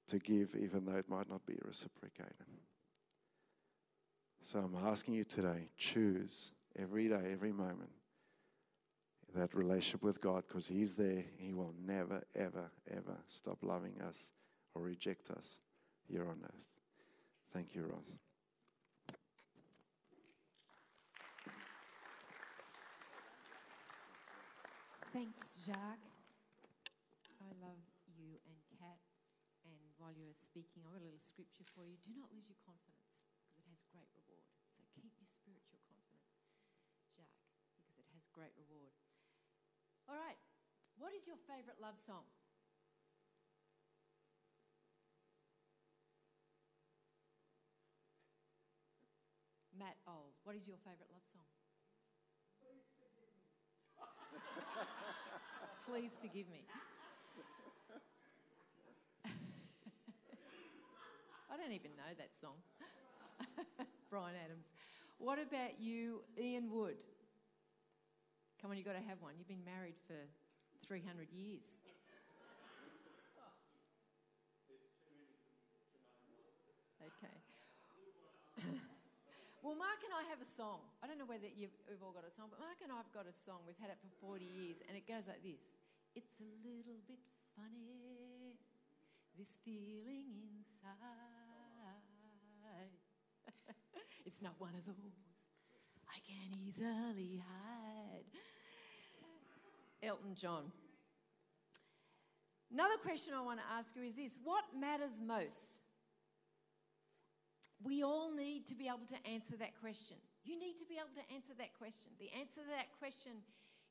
to 0.09 0.19
give 0.19 0.55
even 0.55 0.85
though 0.85 0.97
it 0.97 1.09
might 1.09 1.31
not 1.31 1.47
be 1.47 1.57
reciprocated. 1.65 2.35
So 4.43 4.59
I'm 4.61 4.77
asking 4.87 5.15
you 5.15 5.25
today 5.25 5.71
choose 5.77 6.53
every 6.79 7.09
day, 7.09 7.31
every 7.33 7.53
moment 7.53 7.91
that 9.35 9.55
relationship 9.55 10.03
with 10.03 10.21
God 10.21 10.45
because 10.49 10.69
He's 10.69 10.95
there. 10.95 11.25
He 11.37 11.53
will 11.53 11.75
never, 11.87 12.23
ever, 12.35 12.71
ever 12.91 13.17
stop 13.27 13.59
loving 13.63 14.01
us 14.07 14.33
or 14.75 14.83
reject 14.83 15.31
us 15.31 15.61
here 16.09 16.23
on 16.23 16.39
earth. 16.45 16.67
Thank 17.53 17.75
you, 17.75 17.83
Roz. 17.83 18.15
Thanks, 25.13 25.57
Jacques. 25.65 26.13
I 27.41 27.51
love 27.65 27.81
you 28.21 28.37
and 28.45 28.61
Kat. 28.77 29.01
And 29.65 29.81
while 29.97 30.13
you 30.13 30.29
were 30.29 30.37
speaking, 30.37 30.85
I've 30.85 30.93
got 30.93 31.01
a 31.01 31.09
little 31.09 31.25
scripture 31.25 31.65
for 31.65 31.89
you. 31.89 31.97
Do 32.05 32.13
not 32.13 32.29
lose 32.29 32.45
your 32.45 32.61
confidence 32.61 33.09
because 33.41 33.57
it 33.57 33.65
has 33.73 33.81
great 33.89 34.09
reward. 34.13 34.45
So 34.77 34.85
keep 35.01 35.17
your 35.17 35.29
spiritual 35.29 35.81
confidence, 35.89 36.45
Jacques, 37.17 37.41
because 37.81 37.97
it 37.97 38.09
has 38.13 38.29
great 38.37 38.53
reward. 38.61 39.08
All 40.09 40.17
right. 40.17 40.37
What 40.99 41.13
is 41.15 41.27
your 41.27 41.37
favorite 41.47 41.77
love 41.81 41.99
song? 42.05 42.25
Matt 49.79 49.97
Old, 50.09 50.35
what 50.45 50.57
is 50.57 50.67
your 50.67 50.77
favorite 50.79 51.09
love 51.13 51.23
song? 51.33 51.45
Please 55.87 56.19
forgive 56.21 56.49
me. 56.51 56.65
I 61.51 61.57
don't 61.57 61.73
even 61.73 61.93
know 61.97 62.13
that 62.19 62.37
song. 62.39 62.57
Bryan 64.11 64.35
Adams. 64.45 64.67
What 65.19 65.39
about 65.39 65.81
you, 65.81 66.23
Ian 66.39 66.71
Wood? 66.71 66.97
Come 68.59 68.75
on, 68.75 68.77
you've 68.77 68.87
got 68.87 68.99
to 68.99 69.07
have 69.07 69.23
one. 69.23 69.39
You've 69.39 69.47
been 69.47 69.63
married 69.63 69.95
for 70.11 70.19
300 70.83 71.31
years. 71.31 71.63
Okay. 76.99 77.39
well, 79.63 79.79
Mark 79.79 80.03
and 80.03 80.11
I 80.11 80.27
have 80.27 80.43
a 80.43 80.51
song. 80.59 80.83
I 80.99 81.07
don't 81.07 81.23
know 81.23 81.31
whether 81.31 81.47
you've, 81.47 81.71
we've 81.87 82.03
all 82.03 82.11
got 82.11 82.27
a 82.27 82.35
song, 82.35 82.51
but 82.51 82.59
Mark 82.59 82.83
and 82.83 82.91
I 82.91 82.99
have 82.99 83.15
got 83.15 83.31
a 83.31 83.37
song. 83.47 83.63
We've 83.63 83.79
had 83.79 83.95
it 83.95 83.99
for 84.03 84.11
40 84.35 84.43
years, 84.43 84.83
and 84.91 84.99
it 84.99 85.07
goes 85.07 85.31
like 85.31 85.47
this 85.47 85.63
It's 86.19 86.43
a 86.43 86.51
little 86.67 86.99
bit 87.07 87.23
funny, 87.55 88.59
this 89.39 89.55
feeling 89.63 90.35
inside. 90.35 90.99
it's 94.27 94.43
not 94.43 94.59
one 94.59 94.75
of 94.75 94.83
those 94.83 95.15
I 96.11 96.19
can 96.27 96.59
easily 96.67 97.39
hide. 97.39 98.27
Elton 100.03 100.35
John. 100.35 100.73
Another 102.73 102.97
question 103.01 103.33
I 103.35 103.41
want 103.41 103.61
to 103.61 103.65
ask 103.77 103.97
you 103.97 104.03
is 104.03 104.15
this 104.15 104.39
What 104.45 104.65
matters 104.79 105.21
most? 105.25 105.81
We 107.83 108.03
all 108.03 108.35
need 108.35 108.67
to 108.67 108.75
be 108.75 108.87
able 108.87 109.07
to 109.07 109.31
answer 109.31 109.57
that 109.57 109.79
question. 109.81 110.17
You 110.45 110.59
need 110.59 110.77
to 110.79 110.85
be 110.85 110.97
able 110.97 111.15
to 111.15 111.35
answer 111.35 111.53
that 111.59 111.79
question. 111.79 112.11
The 112.19 112.31
answer 112.35 112.61
to 112.63 112.73
that 112.75 112.91
question 112.99 113.33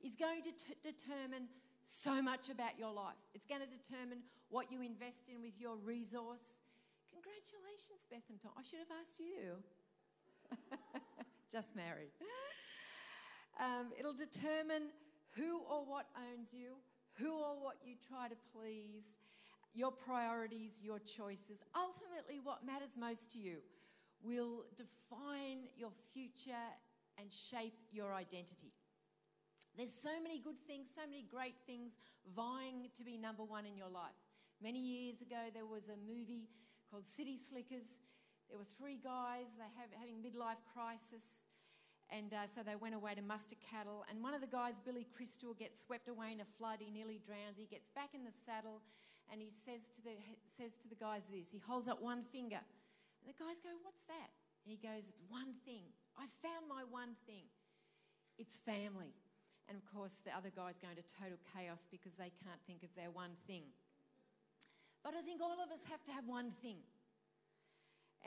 is 0.04 0.16
going 0.16 0.44
to 0.44 0.52
t- 0.52 0.76
determine 0.84 1.48
so 1.84 2.22
much 2.22 2.50
about 2.50 2.78
your 2.78 2.92
life. 2.92 3.16
It's 3.34 3.46
going 3.46 3.62
to 3.62 3.72
determine 3.72 4.20
what 4.50 4.72
you 4.72 4.82
invest 4.82 5.32
in 5.32 5.42
with 5.42 5.56
your 5.58 5.78
resource. 5.78 6.60
Congratulations, 7.14 8.04
Beth 8.12 8.28
and 8.30 8.40
Tom. 8.42 8.52
I 8.60 8.64
should 8.64 8.80
have 8.80 8.92
asked 9.00 9.20
you. 9.20 9.56
Just 11.52 11.76
married. 11.76 12.12
Um, 13.60 13.96
it'll 13.98 14.14
determine 14.14 14.92
who 15.38 15.62
or 15.70 15.86
what 15.86 16.08
owns 16.17 16.53
you, 16.53 16.75
who 17.13 17.32
or 17.32 17.56
what 17.62 17.77
you 17.86 17.96
try 18.08 18.27
to 18.27 18.36
please, 18.53 19.06
your 19.74 19.91
priorities, 19.91 20.82
your 20.84 21.00
choices. 21.00 21.62
Ultimately, 21.75 22.39
what 22.44 22.65
matters 22.65 22.98
most 23.00 23.32
to 23.34 23.39
you 23.39 23.58
will 24.24 24.65
define 24.75 25.70
your 25.77 25.91
future 26.12 26.67
and 27.20 27.32
shape 27.32 27.77
your 27.91 28.13
identity. 28.13 28.74
There's 29.77 29.94
so 29.94 30.10
many 30.24 30.39
good 30.39 30.58
things, 30.65 30.88
so 30.94 31.06
many 31.08 31.24
great 31.29 31.56
things 31.67 31.94
vying 32.36 32.89
to 32.98 33.03
be 33.03 33.17
number 33.17 33.44
one 33.44 33.65
in 33.65 33.77
your 33.77 33.89
life. 33.89 34.17
Many 34.62 34.79
years 34.79 35.22
ago, 35.22 35.53
there 35.53 35.67
was 35.67 35.89
a 35.89 35.98
movie 36.10 36.50
called 36.89 37.06
City 37.06 37.38
Slickers. 37.38 38.01
There 38.50 38.58
were 38.58 38.65
three 38.65 38.98
guys, 38.98 39.53
they 39.53 39.70
have 39.77 39.94
having 39.94 40.17
midlife 40.17 40.58
crisis, 40.74 41.46
and 42.10 42.32
uh, 42.34 42.48
so 42.48 42.64
they 42.64 42.76
went 42.76 42.96
away 42.96 43.16
to 43.16 43.22
muster 43.22 43.56
cattle. 43.60 44.06
And 44.10 44.24
one 44.24 44.34
of 44.34 44.40
the 44.40 44.48
guys, 44.48 44.80
Billy 44.80 45.06
Crystal, 45.16 45.54
gets 45.54 45.84
swept 45.84 46.08
away 46.08 46.32
in 46.32 46.40
a 46.40 46.50
flood. 46.58 46.80
He 46.80 46.92
nearly 46.92 47.20
drowns. 47.20 47.60
He 47.60 47.68
gets 47.68 47.90
back 47.92 48.16
in 48.16 48.24
the 48.24 48.32
saddle, 48.46 48.80
and 49.32 49.42
he 49.42 49.52
says 49.52 49.84
to 49.96 50.02
the 50.02 50.16
says 50.48 50.72
to 50.84 50.88
the 50.88 50.96
guys 50.96 51.28
this. 51.28 51.52
He 51.52 51.60
holds 51.60 51.88
up 51.88 52.02
one 52.02 52.24
finger, 52.24 52.64
and 53.20 53.26
the 53.28 53.36
guys 53.36 53.60
go, 53.60 53.76
"What's 53.84 54.08
that?" 54.08 54.32
And 54.64 54.72
he 54.72 54.80
goes, 54.80 55.10
"It's 55.10 55.24
one 55.28 55.60
thing. 55.68 55.84
I 56.16 56.28
found 56.42 56.68
my 56.68 56.84
one 56.88 57.16
thing. 57.28 57.46
It's 58.38 58.58
family." 58.58 59.14
And 59.68 59.76
of 59.76 59.84
course, 59.92 60.24
the 60.24 60.32
other 60.32 60.50
guys 60.50 60.80
go 60.80 60.88
into 60.88 61.04
total 61.04 61.38
chaos 61.52 61.88
because 61.92 62.16
they 62.16 62.32
can't 62.40 62.62
think 62.64 62.84
of 62.84 62.96
their 62.96 63.12
one 63.12 63.36
thing. 63.48 63.68
But 65.04 65.16
I 65.16 65.22
think 65.22 65.42
all 65.42 65.60
of 65.60 65.72
us 65.72 65.84
have 65.92 66.04
to 66.06 66.12
have 66.12 66.26
one 66.26 66.52
thing. 66.64 66.80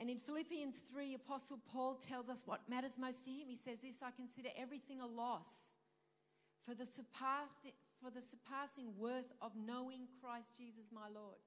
And 0.01 0.09
in 0.09 0.17
Philippians 0.17 0.81
3, 0.89 1.13
Apostle 1.13 1.61
Paul 1.69 1.93
tells 2.01 2.25
us 2.25 2.41
what 2.49 2.65
matters 2.65 2.97
most 2.97 3.23
to 3.25 3.29
him. 3.29 3.45
He 3.45 3.55
says, 3.55 3.77
This 3.85 4.01
I 4.01 4.09
consider 4.09 4.49
everything 4.57 4.97
a 4.97 5.05
loss 5.05 5.77
for 6.65 6.73
the, 6.73 6.89
surpass- 6.89 7.69
for 8.01 8.09
the 8.09 8.17
surpassing 8.17 8.97
worth 8.97 9.29
of 9.45 9.53
knowing 9.53 10.09
Christ 10.17 10.57
Jesus 10.57 10.89
my 10.89 11.05
Lord. 11.13 11.37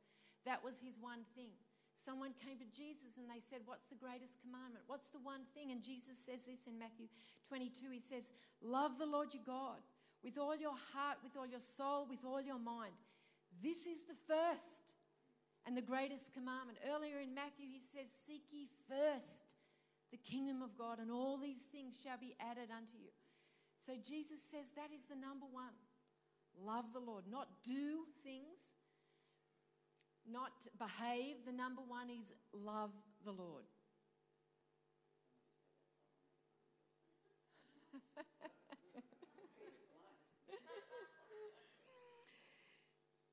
That 0.46 0.62
was 0.62 0.78
his 0.78 1.02
one 1.02 1.26
thing. 1.34 1.50
Someone 1.98 2.30
came 2.46 2.62
to 2.62 2.70
Jesus 2.70 3.18
and 3.18 3.26
they 3.26 3.42
said, 3.42 3.66
What's 3.66 3.90
the 3.90 3.98
greatest 3.98 4.38
commandment? 4.38 4.86
What's 4.86 5.10
the 5.10 5.18
one 5.18 5.50
thing? 5.50 5.74
And 5.74 5.82
Jesus 5.82 6.14
says 6.22 6.46
this 6.46 6.70
in 6.70 6.78
Matthew 6.78 7.10
22. 7.50 7.90
He 7.90 7.98
says, 7.98 8.30
Love 8.62 9.02
the 9.02 9.10
Lord 9.10 9.34
your 9.34 9.42
God 9.42 9.82
with 10.22 10.38
all 10.38 10.54
your 10.54 10.78
heart, 10.94 11.18
with 11.26 11.34
all 11.34 11.50
your 11.50 11.58
soul, 11.58 12.06
with 12.06 12.22
all 12.22 12.38
your 12.38 12.62
mind. 12.62 12.94
This 13.58 13.82
is 13.82 14.06
the 14.06 14.14
first 14.30 14.83
and 15.66 15.76
the 15.76 15.82
greatest 15.82 16.32
commandment. 16.32 16.78
Earlier 16.94 17.20
in 17.20 17.34
Matthew, 17.34 17.66
he 17.70 17.80
says, 17.80 18.08
Seek 18.26 18.44
ye 18.50 18.68
first 18.88 19.56
the 20.10 20.18
kingdom 20.18 20.62
of 20.62 20.76
God, 20.78 20.98
and 21.00 21.10
all 21.10 21.36
these 21.38 21.62
things 21.72 22.00
shall 22.00 22.18
be 22.18 22.36
added 22.38 22.70
unto 22.70 22.96
you. 22.96 23.10
So 23.84 23.94
Jesus 23.96 24.38
says 24.50 24.66
that 24.76 24.90
is 24.94 25.02
the 25.10 25.16
number 25.16 25.46
one. 25.50 25.74
Love 26.64 26.92
the 26.92 27.00
Lord, 27.00 27.24
not 27.28 27.48
do 27.64 28.06
things, 28.22 28.76
not 30.30 30.52
behave. 30.78 31.44
The 31.44 31.52
number 31.52 31.82
one 31.82 32.08
is 32.10 32.32
love 32.52 32.92
the 33.24 33.32
Lord. 33.32 33.64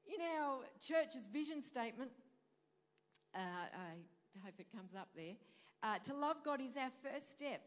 In 0.07 0.19
our 0.39 0.63
church's 0.79 1.27
vision 1.27 1.61
statement, 1.61 2.11
uh, 3.35 3.67
I 3.73 4.39
hope 4.43 4.55
it 4.59 4.67
comes 4.75 4.93
up 4.95 5.09
there, 5.15 5.35
uh, 5.83 5.97
to 5.99 6.13
love 6.13 6.37
God 6.43 6.61
is 6.61 6.77
our 6.77 6.91
first 7.03 7.31
step 7.31 7.61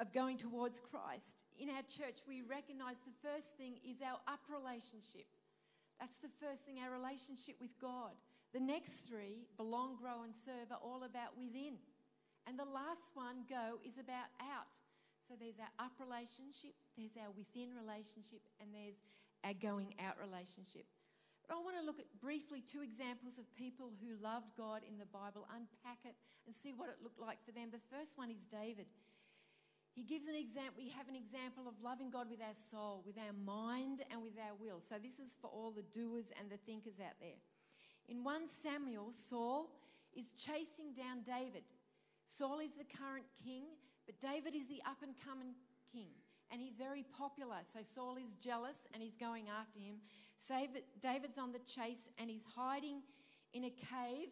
of 0.00 0.12
going 0.12 0.36
towards 0.36 0.80
Christ. 0.80 1.38
In 1.58 1.70
our 1.70 1.82
church, 1.82 2.22
we 2.26 2.42
recognize 2.42 2.96
the 3.04 3.14
first 3.22 3.56
thing 3.56 3.78
is 3.86 4.02
our 4.02 4.18
up 4.26 4.42
relationship. 4.50 5.26
That's 6.00 6.18
the 6.18 6.30
first 6.42 6.66
thing, 6.66 6.78
our 6.82 6.90
relationship 6.90 7.56
with 7.60 7.78
God. 7.80 8.12
The 8.52 8.60
next 8.60 9.06
three, 9.06 9.46
belong, 9.56 9.96
grow, 9.96 10.22
and 10.22 10.34
serve, 10.34 10.70
are 10.70 10.82
all 10.82 11.04
about 11.04 11.38
within. 11.38 11.78
And 12.46 12.58
the 12.58 12.66
last 12.66 13.14
one, 13.14 13.46
go, 13.48 13.78
is 13.86 13.98
about 13.98 14.30
out. 14.42 14.74
So 15.26 15.34
there's 15.38 15.58
our 15.58 15.86
up 15.86 15.96
relationship, 15.98 16.74
there's 16.98 17.16
our 17.16 17.32
within 17.32 17.72
relationship, 17.72 18.42
and 18.60 18.68
there's 18.74 19.00
our 19.42 19.54
going 19.54 19.94
out 19.98 20.20
relationship. 20.20 20.84
But 21.48 21.56
I 21.56 21.60
want 21.60 21.76
to 21.76 21.84
look 21.84 22.00
at 22.00 22.08
briefly 22.20 22.60
two 22.64 22.80
examples 22.80 23.38
of 23.38 23.44
people 23.54 23.92
who 24.00 24.16
loved 24.22 24.56
God 24.56 24.80
in 24.88 24.96
the 24.98 25.06
Bible, 25.06 25.46
unpack 25.52 26.00
it, 26.04 26.16
and 26.46 26.54
see 26.54 26.72
what 26.72 26.88
it 26.88 27.02
looked 27.02 27.20
like 27.20 27.38
for 27.44 27.52
them. 27.52 27.68
The 27.68 27.84
first 27.92 28.16
one 28.16 28.30
is 28.30 28.44
David. 28.48 28.86
He 29.94 30.02
gives 30.02 30.26
an 30.26 30.34
example, 30.34 30.74
we 30.76 30.90
have 30.90 31.06
an 31.06 31.14
example 31.14 31.68
of 31.68 31.78
loving 31.84 32.10
God 32.10 32.26
with 32.28 32.40
our 32.42 32.56
soul, 32.70 33.04
with 33.06 33.14
our 33.16 33.32
mind, 33.32 34.02
and 34.10 34.22
with 34.22 34.34
our 34.40 34.56
will. 34.58 34.80
So 34.80 34.96
this 34.98 35.20
is 35.20 35.36
for 35.40 35.46
all 35.46 35.70
the 35.70 35.86
doers 35.94 36.32
and 36.40 36.50
the 36.50 36.58
thinkers 36.66 36.98
out 36.98 37.14
there. 37.20 37.38
In 38.08 38.24
1 38.24 38.48
Samuel, 38.48 39.12
Saul 39.12 39.70
is 40.16 40.32
chasing 40.32 40.92
down 40.96 41.22
David. 41.22 41.62
Saul 42.26 42.58
is 42.58 42.74
the 42.74 42.88
current 42.88 43.26
king, 43.44 43.64
but 44.06 44.18
David 44.18 44.54
is 44.56 44.66
the 44.66 44.82
up 44.84 44.98
and 45.02 45.14
coming 45.24 45.54
king. 45.92 46.10
And 46.50 46.60
he's 46.60 46.76
very 46.76 47.04
popular. 47.16 47.62
So 47.72 47.80
Saul 47.82 48.16
is 48.16 48.34
jealous 48.42 48.76
and 48.92 49.02
he's 49.02 49.16
going 49.16 49.46
after 49.48 49.78
him. 49.78 49.96
David's 51.00 51.38
on 51.38 51.52
the 51.52 51.60
chase 51.60 52.08
and 52.18 52.30
he's 52.30 52.46
hiding 52.56 53.02
in 53.52 53.64
a 53.64 53.70
cave. 53.70 54.28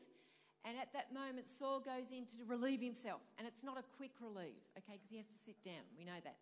And 0.64 0.78
at 0.78 0.92
that 0.92 1.12
moment, 1.12 1.48
Saul 1.48 1.80
goes 1.80 2.12
in 2.12 2.24
to 2.26 2.44
relieve 2.46 2.80
himself. 2.80 3.20
And 3.38 3.48
it's 3.48 3.64
not 3.64 3.78
a 3.78 3.84
quick 3.96 4.12
relieve, 4.20 4.62
okay, 4.78 4.94
because 4.94 5.10
he 5.10 5.16
has 5.16 5.26
to 5.26 5.38
sit 5.44 5.62
down. 5.64 5.82
We 5.98 6.04
know 6.04 6.20
that. 6.22 6.36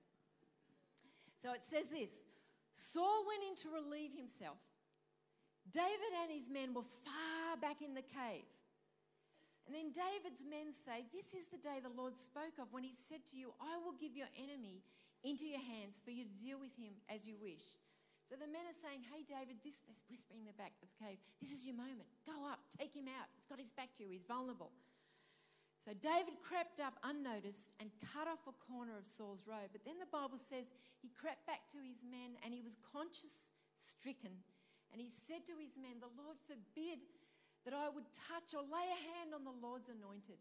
So 1.40 1.52
it 1.52 1.64
says 1.64 1.88
this 1.88 2.10
Saul 2.74 3.24
went 3.26 3.42
in 3.48 3.56
to 3.64 3.74
relieve 3.74 4.12
himself. 4.12 4.58
David 5.70 6.12
and 6.22 6.32
his 6.32 6.50
men 6.50 6.74
were 6.74 6.88
far 7.04 7.56
back 7.60 7.80
in 7.80 7.94
the 7.94 8.02
cave. 8.02 8.48
And 9.66 9.76
then 9.76 9.92
David's 9.92 10.42
men 10.42 10.72
say, 10.74 11.06
This 11.12 11.32
is 11.32 11.46
the 11.46 11.58
day 11.62 11.78
the 11.80 11.94
Lord 11.94 12.18
spoke 12.18 12.58
of 12.60 12.72
when 12.72 12.82
he 12.82 12.92
said 13.08 13.24
to 13.30 13.36
you, 13.36 13.54
I 13.60 13.78
will 13.78 13.94
give 13.94 14.16
your 14.16 14.28
enemy 14.36 14.82
into 15.22 15.46
your 15.46 15.60
hands 15.60 16.00
for 16.04 16.10
you 16.10 16.24
to 16.24 16.44
deal 16.44 16.58
with 16.58 16.74
him 16.76 16.92
as 17.08 17.26
you 17.26 17.36
wish. 17.40 17.79
So 18.30 18.38
the 18.38 18.46
men 18.46 18.62
are 18.70 18.78
saying, 18.78 19.02
Hey, 19.10 19.26
David, 19.26 19.58
this, 19.66 19.82
this 19.90 20.06
whispering 20.06 20.46
in 20.46 20.46
the 20.46 20.54
back 20.54 20.70
of 20.78 20.86
the 20.86 20.94
cave, 21.02 21.18
this 21.42 21.50
is 21.50 21.66
your 21.66 21.74
moment. 21.74 22.06
Go 22.22 22.46
up, 22.46 22.62
take 22.70 22.94
him 22.94 23.10
out. 23.10 23.26
He's 23.34 23.50
got 23.50 23.58
his 23.58 23.74
back 23.74 23.90
to 23.98 24.06
you, 24.06 24.14
he's 24.14 24.22
vulnerable. 24.22 24.70
So 25.82 25.90
David 25.98 26.38
crept 26.38 26.78
up 26.78 26.94
unnoticed 27.02 27.74
and 27.82 27.90
cut 28.14 28.30
off 28.30 28.46
a 28.46 28.54
corner 28.70 28.94
of 28.94 29.02
Saul's 29.02 29.42
robe. 29.50 29.74
But 29.74 29.82
then 29.82 29.98
the 29.98 30.06
Bible 30.06 30.38
says 30.38 30.70
he 31.02 31.10
crept 31.10 31.42
back 31.50 31.66
to 31.74 31.82
his 31.82 32.06
men 32.06 32.38
and 32.46 32.54
he 32.54 32.62
was 32.62 32.78
conscience 32.94 33.50
stricken. 33.74 34.46
And 34.94 35.02
he 35.02 35.10
said 35.10 35.42
to 35.50 35.58
his 35.58 35.74
men, 35.74 35.98
The 35.98 36.14
Lord 36.14 36.38
forbid 36.46 37.02
that 37.66 37.74
I 37.74 37.90
would 37.90 38.06
touch 38.30 38.54
or 38.54 38.62
lay 38.62 38.86
a 38.94 39.00
hand 39.18 39.34
on 39.34 39.42
the 39.42 39.58
Lord's 39.58 39.90
anointed. 39.90 40.38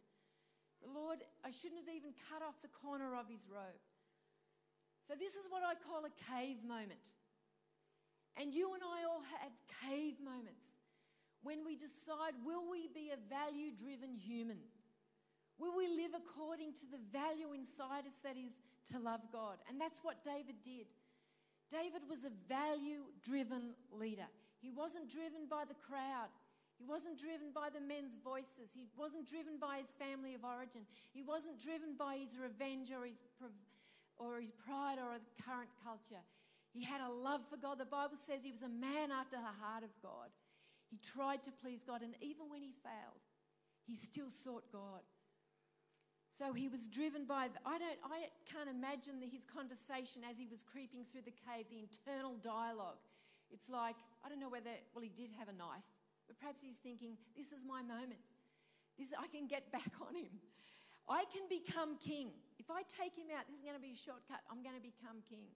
The 0.86 0.93
Lord, 0.93 1.25
I 1.41 1.49
shouldn't 1.49 1.82
have 1.82 1.89
even 1.89 2.13
cut 2.30 2.45
off 2.45 2.62
the 2.62 2.69
corner 2.86 3.17
of 3.17 3.25
his 3.25 3.49
robe. 3.49 3.82
So, 5.04 5.17
this 5.17 5.34
is 5.34 5.49
what 5.49 5.65
I 5.65 5.73
call 5.73 6.06
a 6.06 6.13
cave 6.30 6.62
moment. 6.62 7.10
And 8.39 8.56
you 8.56 8.73
and 8.73 8.82
I 8.82 9.04
all 9.04 9.21
have 9.41 9.52
cave 9.84 10.15
moments 10.23 10.80
when 11.43 11.65
we 11.65 11.75
decide 11.75 12.34
will 12.45 12.63
we 12.71 12.88
be 12.88 13.12
a 13.12 13.19
value 13.28 13.71
driven 13.75 14.15
human? 14.15 14.60
Will 15.60 15.75
we 15.75 15.88
live 15.88 16.15
according 16.15 16.71
to 16.80 16.86
the 16.88 17.04
value 17.12 17.52
inside 17.52 18.08
us 18.08 18.15
that 18.23 18.38
is 18.39 18.56
to 18.95 18.99
love 18.99 19.19
God? 19.32 19.60
And 19.67 19.80
that's 19.80 19.99
what 19.99 20.23
David 20.23 20.63
did. 20.63 20.88
David 21.69 22.08
was 22.08 22.23
a 22.23 22.32
value 22.47 23.12
driven 23.21 23.75
leader. 23.91 24.32
He 24.62 24.71
wasn't 24.71 25.12
driven 25.12 25.52
by 25.52 25.67
the 25.67 25.75
crowd. 25.75 26.32
He 26.80 26.86
wasn't 26.88 27.19
driven 27.19 27.52
by 27.54 27.67
the 27.67 27.84
men's 27.84 28.15
voices. 28.23 28.71
He 28.71 28.88
wasn't 28.95 29.28
driven 29.28 29.60
by 29.60 29.84
his 29.84 29.91
family 29.99 30.34
of 30.34 30.47
origin. 30.47 30.88
He 31.12 31.21
wasn't 31.21 31.60
driven 31.60 31.99
by 31.99 32.15
his 32.23 32.39
revenge 32.39 32.89
or 32.89 33.04
his, 33.04 33.19
or 34.15 34.39
his 34.39 34.52
pride 34.52 34.95
or 34.95 35.19
the 35.19 35.43
current 35.43 35.69
culture. 35.84 36.23
He 36.72 36.84
had 36.84 37.02
a 37.02 37.10
love 37.10 37.42
for 37.50 37.58
God. 37.58 37.80
The 37.80 37.86
Bible 37.86 38.18
says 38.18 38.44
he 38.44 38.52
was 38.52 38.64
a 38.64 38.70
man 38.70 39.12
after 39.12 39.38
the 39.38 39.56
heart 39.62 39.84
of 39.84 39.90
God. 40.02 40.30
He 40.90 40.98
tried 40.98 41.44
to 41.44 41.52
please 41.52 41.84
God, 41.84 42.02
and 42.02 42.16
even 42.22 42.50
when 42.50 42.62
he 42.62 42.74
failed, 42.84 43.22
he 43.86 43.96
still 43.96 44.30
sought 44.30 44.72
God. 44.72 45.02
So 46.30 46.54
he 46.54 46.70
was 46.70 46.88
driven 46.88 47.26
by, 47.26 47.50
I, 47.66 47.78
don't, 47.78 48.00
I 48.06 48.32
can't 48.48 48.70
imagine 48.70 49.20
the, 49.20 49.28
his 49.28 49.44
conversation 49.44 50.24
as 50.24 50.40
he 50.40 50.48
was 50.48 50.64
creeping 50.64 51.04
through 51.04 51.28
the 51.28 51.36
cave, 51.36 51.68
the 51.70 51.84
internal 51.84 52.40
dialogue. 52.40 53.02
It's 53.52 53.70
like, 53.70 53.98
I 54.24 54.30
don't 54.30 54.40
know 54.40 54.50
whether, 54.50 54.72
well, 54.96 55.04
he 55.04 55.12
did 55.12 55.36
have 55.38 55.50
a 55.50 55.58
knife, 55.58 55.86
but 56.28 56.40
perhaps 56.40 56.62
he's 56.62 56.78
thinking, 56.78 57.18
this 57.36 57.52
is 57.52 57.66
my 57.68 57.82
moment. 57.82 58.24
This, 58.98 59.12
I 59.18 59.28
can 59.28 59.48
get 59.48 59.72
back 59.76 59.92
on 60.00 60.16
him. 60.16 60.32
I 61.10 61.26
can 61.34 61.44
become 61.50 61.98
king. 61.98 62.30
If 62.58 62.70
I 62.70 62.86
take 62.86 63.18
him 63.18 63.34
out, 63.34 63.50
this 63.50 63.58
is 63.58 63.66
going 63.66 63.76
to 63.76 63.82
be 63.82 63.98
a 63.98 64.00
shortcut. 64.00 64.40
I'm 64.48 64.62
going 64.62 64.78
to 64.78 64.86
become 64.86 65.26
king. 65.28 65.50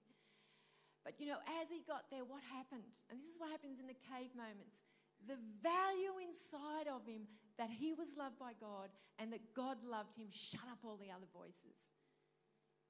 But 1.04 1.20
you 1.20 1.28
know, 1.28 1.40
as 1.62 1.68
he 1.70 1.84
got 1.86 2.08
there, 2.10 2.24
what 2.24 2.42
happened? 2.52 2.96
And 3.12 3.20
this 3.20 3.28
is 3.28 3.40
what 3.40 3.52
happens 3.52 3.80
in 3.80 3.88
the 3.88 4.00
cave 4.16 4.32
moments. 4.36 4.88
The 5.28 5.40
value 5.62 6.20
inside 6.24 6.88
of 6.88 7.06
him 7.06 7.28
that 7.58 7.70
he 7.70 7.94
was 7.94 8.16
loved 8.18 8.40
by 8.40 8.56
God 8.60 8.90
and 9.20 9.32
that 9.32 9.54
God 9.54 9.78
loved 9.84 10.16
him 10.16 10.28
shut 10.32 10.64
up 10.72 10.80
all 10.84 10.98
the 10.98 11.12
other 11.12 11.28
voices. 11.32 11.76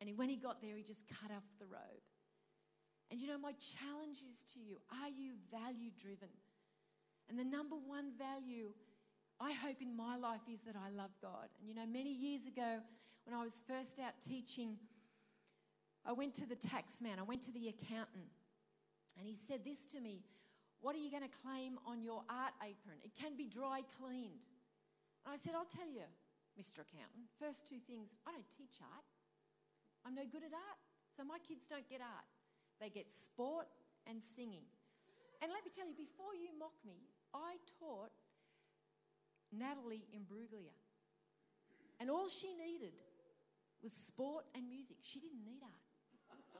And 0.01 0.09
when 0.17 0.29
he 0.29 0.37
got 0.37 0.61
there, 0.61 0.77
he 0.77 0.83
just 0.83 1.05
cut 1.07 1.31
off 1.31 1.45
the 1.59 1.65
robe. 1.65 2.05
And 3.11 3.21
you 3.21 3.27
know, 3.27 3.37
my 3.37 3.53
challenge 3.53 4.25
is 4.25 4.41
to 4.53 4.59
you 4.59 4.77
are 4.89 5.09
you 5.09 5.33
value 5.51 5.91
driven? 5.97 6.33
And 7.29 7.37
the 7.37 7.45
number 7.45 7.75
one 7.75 8.13
value 8.17 8.73
I 9.39 9.51
hope 9.51 9.81
in 9.81 9.95
my 9.95 10.15
life 10.15 10.41
is 10.51 10.61
that 10.61 10.75
I 10.75 10.89
love 10.89 11.11
God. 11.21 11.49
And 11.59 11.67
you 11.67 11.75
know, 11.75 11.85
many 11.85 12.13
years 12.13 12.47
ago, 12.47 12.79
when 13.25 13.35
I 13.35 13.43
was 13.43 13.61
first 13.67 13.99
out 13.99 14.13
teaching, 14.25 14.77
I 16.05 16.11
went 16.11 16.33
to 16.35 16.45
the 16.45 16.55
tax 16.55 17.01
man, 17.01 17.19
I 17.19 17.23
went 17.23 17.41
to 17.43 17.51
the 17.51 17.69
accountant, 17.69 18.27
and 19.17 19.27
he 19.27 19.35
said 19.35 19.63
this 19.63 19.79
to 19.93 20.01
me 20.01 20.23
What 20.81 20.95
are 20.95 20.99
you 20.99 21.09
going 21.09 21.23
to 21.23 21.37
claim 21.43 21.79
on 21.87 22.03
your 22.03 22.23
art 22.29 22.53
apron? 22.61 22.99
It 23.03 23.15
can 23.15 23.37
be 23.37 23.47
dry 23.47 23.81
cleaned. 23.99 24.43
And 25.23 25.31
I 25.31 25.37
said, 25.37 25.55
I'll 25.55 25.69
tell 25.69 25.87
you, 25.87 26.03
Mr. 26.59 26.83
Accountant, 26.83 27.31
first 27.39 27.65
two 27.65 27.79
things 27.87 28.13
I 28.27 28.31
don't 28.31 28.49
teach 28.51 28.83
art, 28.83 29.07
I'm 30.05 30.15
no 30.15 30.27
good 30.27 30.43
at 30.43 30.51
art. 30.51 30.79
So 31.15 31.23
my 31.23 31.37
kids 31.47 31.63
don't 31.69 31.87
get 31.87 32.01
art, 32.01 32.27
they 32.81 32.89
get 32.89 33.11
sport 33.11 33.67
and 34.07 34.19
singing. 34.19 34.67
And 35.41 35.51
let 35.51 35.63
me 35.63 35.71
tell 35.75 35.87
you, 35.87 35.95
before 35.95 36.35
you 36.35 36.51
mock 36.57 36.75
me, 36.85 37.03
I 37.33 37.59
taught 37.79 38.11
Natalie 39.51 40.07
Imbruglia. 40.15 40.71
And 41.99 42.09
all 42.09 42.27
she 42.27 42.55
needed 42.55 42.93
was 43.81 43.91
sport 43.91 44.45
and 44.55 44.67
music. 44.67 44.97
She 45.01 45.19
didn't 45.19 45.43
need 45.43 45.61
art. 45.61 45.82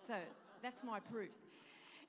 So 0.04 0.20
that's 0.60 0.84
my 0.84 1.00
proof. 1.00 1.32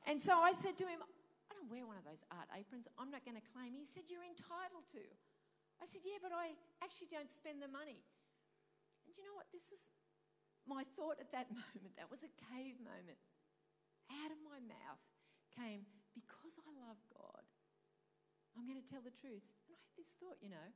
And 0.04 0.18
so 0.18 0.34
I 0.34 0.50
said 0.50 0.74
to 0.82 0.86
him, 0.86 0.98
I 1.00 1.54
don't 1.54 1.70
wear 1.70 1.86
one 1.86 1.94
of 1.94 2.04
those 2.04 2.26
art 2.34 2.50
aprons. 2.50 2.90
I'm 2.98 3.14
not 3.14 3.22
going 3.22 3.38
to 3.38 3.46
claim. 3.54 3.72
He 3.72 3.86
said, 3.86 4.10
You're 4.10 4.26
entitled 4.26 4.84
to. 4.98 5.04
I 5.78 5.86
said, 5.86 6.02
Yeah, 6.02 6.18
but 6.18 6.34
I 6.34 6.58
actually 6.82 7.08
don't 7.08 7.30
spend 7.30 7.62
the 7.62 7.70
money. 7.70 8.02
And 9.06 9.14
you 9.14 9.22
know 9.22 9.38
what? 9.38 9.46
This 9.54 9.70
is 9.70 9.94
my 10.66 10.82
thought 10.98 11.22
at 11.22 11.30
that 11.30 11.48
moment. 11.70 11.94
That 11.94 12.10
was 12.10 12.26
a 12.26 12.32
cave 12.50 12.82
moment. 12.82 13.20
Out 14.10 14.34
of 14.34 14.38
my 14.42 14.58
mouth 14.58 15.02
came, 15.54 15.86
Because 16.12 16.58
I 16.58 16.70
love 16.82 16.98
God, 17.14 17.46
I'm 18.58 18.66
going 18.66 18.82
to 18.82 18.90
tell 18.90 19.02
the 19.06 19.14
truth. 19.14 19.46
And 19.70 19.72
I 19.72 19.78
had 19.78 19.94
this 19.94 20.18
thought, 20.18 20.42
you 20.42 20.50
know, 20.50 20.68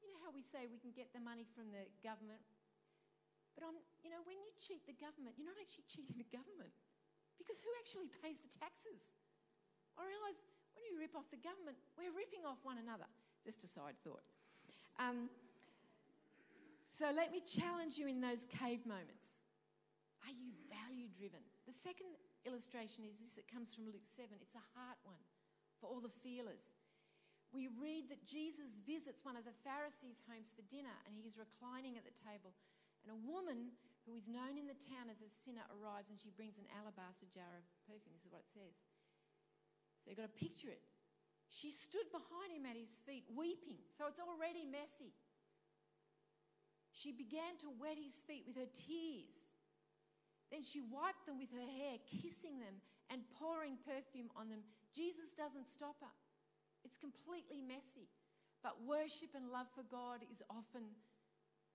you 0.00 0.06
know 0.06 0.22
how 0.22 0.30
we 0.30 0.40
say 0.40 0.70
we 0.70 0.78
can 0.78 0.94
get 0.94 1.10
the 1.10 1.20
money 1.20 1.44
from 1.44 1.74
the 1.74 1.90
government 2.00 2.44
but 3.54 3.62
I'm, 3.70 3.78
you 4.04 4.12
know, 4.12 4.20
when 4.28 4.36
you 4.36 4.52
cheat 4.60 4.84
the 4.84 4.92
government, 4.94 5.40
you're 5.40 5.48
not 5.48 5.56
actually 5.56 5.88
cheating 5.88 6.20
the 6.20 6.28
government 6.28 6.70
because 7.40 7.56
who 7.58 7.72
actually 7.80 8.12
pays 8.20 8.38
the 8.38 8.52
taxes? 8.52 9.16
I 9.96 10.04
realise 10.04 10.44
when 10.76 10.84
you 10.84 11.00
rip 11.00 11.16
off 11.16 11.32
the 11.32 11.40
government, 11.40 11.80
we're 11.96 12.12
ripping 12.12 12.44
off 12.44 12.60
one 12.62 12.76
another. 12.76 13.08
Just 13.42 13.64
a 13.64 13.70
side 13.70 13.96
thought. 14.04 14.22
Um, 15.00 15.32
so 16.84 17.10
let 17.10 17.32
me 17.32 17.40
challenge 17.40 17.98
you 17.98 18.06
in 18.06 18.20
those 18.20 18.46
cave 18.46 18.84
moments. 18.86 19.42
Are 20.22 20.36
you 20.36 20.54
value 20.70 21.10
driven? 21.10 21.42
The 21.66 21.74
second 21.74 22.14
illustration 22.44 23.08
is 23.08 23.18
this 23.18 23.40
it 23.40 23.48
comes 23.48 23.72
from 23.72 23.88
Luke 23.88 24.06
7. 24.06 24.30
It's 24.38 24.54
a 24.54 24.66
heart 24.76 25.00
one 25.02 25.20
for 25.80 25.88
all 25.88 25.98
the 25.98 26.12
feelers. 26.22 26.76
We 27.50 27.70
read 27.78 28.10
that 28.10 28.26
Jesus 28.26 28.82
visits 28.82 29.22
one 29.22 29.38
of 29.38 29.46
the 29.46 29.54
Pharisees' 29.62 30.22
homes 30.26 30.50
for 30.54 30.66
dinner 30.66 30.94
and 31.06 31.14
he's 31.14 31.38
reclining 31.38 31.94
at 31.96 32.06
the 32.06 32.14
table 32.14 32.54
and 33.04 33.12
a 33.12 33.20
woman 33.20 33.76
who 34.04 34.12
is 34.12 34.28
known 34.28 34.60
in 34.60 34.68
the 34.68 34.76
town 34.76 35.08
as 35.08 35.24
a 35.24 35.30
sinner 35.44 35.64
arrives 35.80 36.12
and 36.12 36.20
she 36.20 36.28
brings 36.28 36.60
an 36.60 36.68
alabaster 36.76 37.24
jar 37.32 37.56
of 37.56 37.64
perfume. 37.88 38.12
This 38.12 38.28
is 38.28 38.32
what 38.32 38.44
it 38.44 38.52
says. 38.52 38.76
So 40.04 40.12
you've 40.12 40.20
got 40.20 40.28
to 40.28 40.36
picture 40.36 40.68
it. 40.68 40.84
She 41.48 41.72
stood 41.72 42.04
behind 42.12 42.52
him 42.52 42.68
at 42.68 42.76
his 42.76 43.00
feet, 43.08 43.24
weeping. 43.32 43.80
So 43.96 44.04
it's 44.12 44.20
already 44.20 44.68
messy. 44.68 45.16
She 46.92 47.16
began 47.16 47.56
to 47.64 47.72
wet 47.72 47.96
his 47.96 48.20
feet 48.20 48.44
with 48.44 48.60
her 48.60 48.68
tears. 48.68 49.56
Then 50.52 50.60
she 50.60 50.84
wiped 50.84 51.24
them 51.24 51.40
with 51.40 51.50
her 51.56 51.64
hair, 51.64 51.96
kissing 52.04 52.60
them 52.60 52.84
and 53.08 53.24
pouring 53.40 53.80
perfume 53.80 54.28
on 54.36 54.52
them. 54.52 54.60
Jesus 54.92 55.32
doesn't 55.32 55.72
stop 55.72 55.96
her. 56.04 56.14
It's 56.84 57.00
completely 57.00 57.64
messy. 57.64 58.12
But 58.60 58.84
worship 58.84 59.32
and 59.32 59.48
love 59.48 59.72
for 59.72 59.84
God 59.88 60.20
is 60.28 60.44
often 60.52 60.92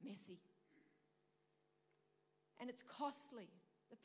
messy 0.06 0.38
and 2.60 2.70
it's 2.70 2.84
costly. 2.84 3.48
The 3.90 3.98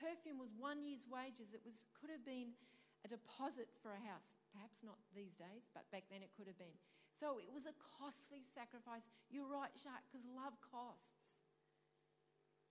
perfume 0.00 0.38
was 0.38 0.54
one 0.56 0.80
year's 0.86 1.04
wages. 1.04 1.52
It 1.52 1.60
was, 1.60 1.74
could 1.98 2.08
have 2.08 2.24
been 2.24 2.56
a 3.04 3.08
deposit 3.10 3.68
for 3.82 3.92
a 3.92 4.00
house. 4.00 4.38
Perhaps 4.54 4.80
not 4.80 4.96
these 5.12 5.36
days, 5.36 5.68
but 5.74 5.84
back 5.92 6.08
then 6.08 6.24
it 6.24 6.32
could 6.32 6.48
have 6.48 6.56
been. 6.56 6.78
So 7.12 7.42
it 7.42 7.50
was 7.50 7.66
a 7.66 7.74
costly 7.98 8.40
sacrifice. 8.40 9.10
You're 9.28 9.50
right, 9.50 9.74
Jacques, 9.74 10.06
because 10.08 10.24
love 10.24 10.56
costs. 10.62 11.42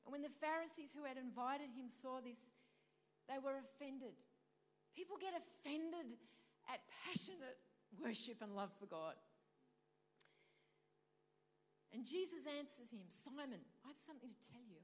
And 0.08 0.16
when 0.16 0.24
the 0.24 0.32
Pharisees 0.32 0.96
who 0.96 1.04
had 1.04 1.20
invited 1.20 1.76
him 1.76 1.92
saw 1.92 2.24
this, 2.24 2.40
they 3.28 3.38
were 3.44 3.60
offended. 3.60 4.16
People 4.96 5.20
get 5.20 5.36
offended 5.36 6.16
at 6.72 6.80
passionate 7.06 7.60
worship 8.00 8.40
and 8.40 8.56
love 8.56 8.72
for 8.80 8.88
God. 8.88 9.20
And 11.94 12.04
Jesus 12.08 12.48
answers 12.48 12.92
him 12.92 13.04
Simon, 13.12 13.60
I 13.84 13.88
have 13.88 14.00
something 14.00 14.32
to 14.32 14.42
tell 14.48 14.64
you. 14.64 14.77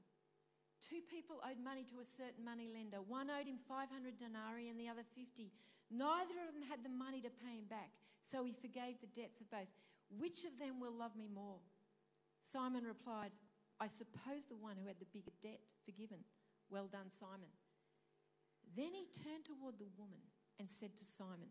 Two 0.84 1.00
people 1.08 1.40
owed 1.40 1.64
money 1.64 1.80
to 1.88 2.00
a 2.00 2.04
certain 2.04 2.44
money 2.44 2.68
lender. 2.68 3.00
One 3.00 3.32
owed 3.32 3.48
him 3.48 3.56
500 3.56 3.88
denarii 4.20 4.68
and 4.68 4.76
the 4.76 4.92
other 4.92 5.06
50. 5.16 5.48
Neither 5.88 6.36
of 6.44 6.52
them 6.52 6.68
had 6.68 6.84
the 6.84 6.92
money 6.92 7.24
to 7.24 7.32
pay 7.32 7.56
him 7.56 7.64
back, 7.72 7.88
so 8.20 8.44
he 8.44 8.52
forgave 8.52 9.00
the 9.00 9.08
debts 9.16 9.40
of 9.40 9.48
both. 9.48 9.72
Which 10.12 10.44
of 10.44 10.60
them 10.60 10.80
will 10.80 10.92
love 10.92 11.16
me 11.16 11.28
more? 11.32 11.64
Simon 12.44 12.84
replied, 12.84 13.32
I 13.80 13.88
suppose 13.88 14.44
the 14.44 14.60
one 14.60 14.76
who 14.76 14.86
had 14.86 15.00
the 15.00 15.08
bigger 15.08 15.32
debt 15.40 15.72
forgiven. 15.88 16.20
Well 16.68 16.86
done, 16.92 17.08
Simon. 17.08 17.48
Then 18.76 18.92
he 18.92 19.08
turned 19.08 19.48
toward 19.48 19.80
the 19.80 19.88
woman 19.96 20.20
and 20.60 20.68
said 20.68 20.96
to 20.96 21.04
Simon, 21.04 21.48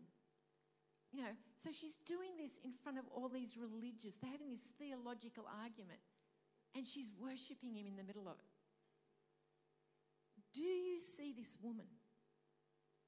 You 1.10 1.22
know, 1.22 1.34
so 1.58 1.70
she's 1.74 1.98
doing 2.06 2.38
this 2.38 2.62
in 2.62 2.72
front 2.72 2.98
of 2.98 3.04
all 3.10 3.28
these 3.28 3.58
religious, 3.58 4.16
they're 4.16 4.30
having 4.30 4.50
this 4.50 4.70
theological 4.78 5.44
argument, 5.50 6.00
and 6.74 6.86
she's 6.86 7.10
worshipping 7.18 7.74
him 7.74 7.86
in 7.86 7.96
the 7.96 8.06
middle 8.06 8.28
of 8.28 8.38
it. 8.38 8.53
Do 10.54 10.62
you 10.62 10.98
see 10.98 11.34
this 11.36 11.56
woman? 11.60 11.86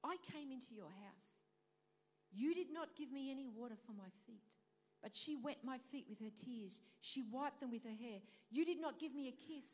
I 0.03 0.17
came 0.31 0.51
into 0.51 0.75
your 0.75 0.91
house. 0.91 1.39
You 2.31 2.53
did 2.53 2.67
not 2.71 2.95
give 2.95 3.11
me 3.11 3.31
any 3.31 3.47
water 3.47 3.75
for 3.85 3.93
my 3.93 4.11
feet, 4.25 4.43
but 5.01 5.15
she 5.15 5.35
wet 5.35 5.57
my 5.63 5.77
feet 5.91 6.05
with 6.09 6.19
her 6.19 6.33
tears. 6.35 6.81
She 7.01 7.23
wiped 7.31 7.61
them 7.61 7.71
with 7.71 7.83
her 7.83 7.95
hair. 7.95 8.19
You 8.51 8.65
did 8.65 8.81
not 8.81 8.99
give 8.99 9.15
me 9.15 9.29
a 9.29 9.31
kiss, 9.31 9.65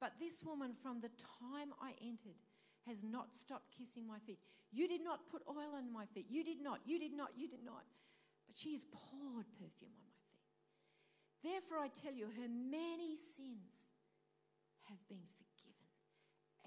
but 0.00 0.12
this 0.18 0.42
woman 0.44 0.72
from 0.82 1.00
the 1.00 1.10
time 1.40 1.72
I 1.80 1.94
entered 2.04 2.36
has 2.86 3.04
not 3.04 3.34
stopped 3.34 3.70
kissing 3.76 4.06
my 4.06 4.18
feet. 4.26 4.40
You 4.72 4.88
did 4.88 5.04
not 5.04 5.28
put 5.30 5.42
oil 5.48 5.76
on 5.76 5.92
my 5.92 6.06
feet. 6.06 6.26
You 6.28 6.42
did 6.42 6.60
not, 6.60 6.80
you 6.84 6.98
did 6.98 7.12
not, 7.12 7.30
you 7.36 7.46
did 7.48 7.64
not. 7.64 7.84
But 8.46 8.56
she 8.56 8.72
has 8.72 8.84
poured 8.84 9.46
perfume 9.54 9.94
on 9.94 10.04
my 10.10 10.18
feet. 10.26 10.42
Therefore, 11.44 11.78
I 11.78 11.88
tell 11.88 12.12
you, 12.12 12.26
her 12.26 12.48
many 12.48 13.14
sins 13.14 13.86
have 14.90 14.98
been 15.08 15.22
forgiven 15.38 15.51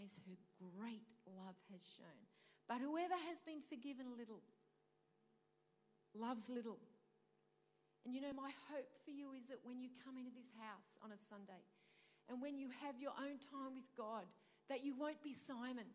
as 0.03 0.19
her 0.27 0.37
great 0.59 1.07
love 1.25 1.55
has 1.71 1.83
shown. 1.83 2.21
But 2.67 2.81
whoever 2.81 3.15
has 3.29 3.41
been 3.45 3.61
forgiven 3.61 4.17
little 4.17 4.41
loves 6.15 6.49
little. 6.49 6.79
And 8.05 8.13
you 8.13 8.21
know, 8.21 8.33
my 8.33 8.51
hope 8.71 8.89
for 9.03 9.11
you 9.11 9.33
is 9.33 9.45
that 9.49 9.61
when 9.63 9.81
you 9.81 9.89
come 10.05 10.17
into 10.17 10.31
this 10.33 10.49
house 10.61 10.97
on 11.03 11.11
a 11.11 11.19
Sunday 11.29 11.61
and 12.29 12.41
when 12.41 12.57
you 12.57 12.69
have 12.85 12.97
your 13.01 13.13
own 13.17 13.37
time 13.41 13.73
with 13.73 13.89
God, 13.97 14.25
that 14.69 14.85
you 14.85 14.93
won't 14.97 15.21
be 15.21 15.33
Simon, 15.33 15.89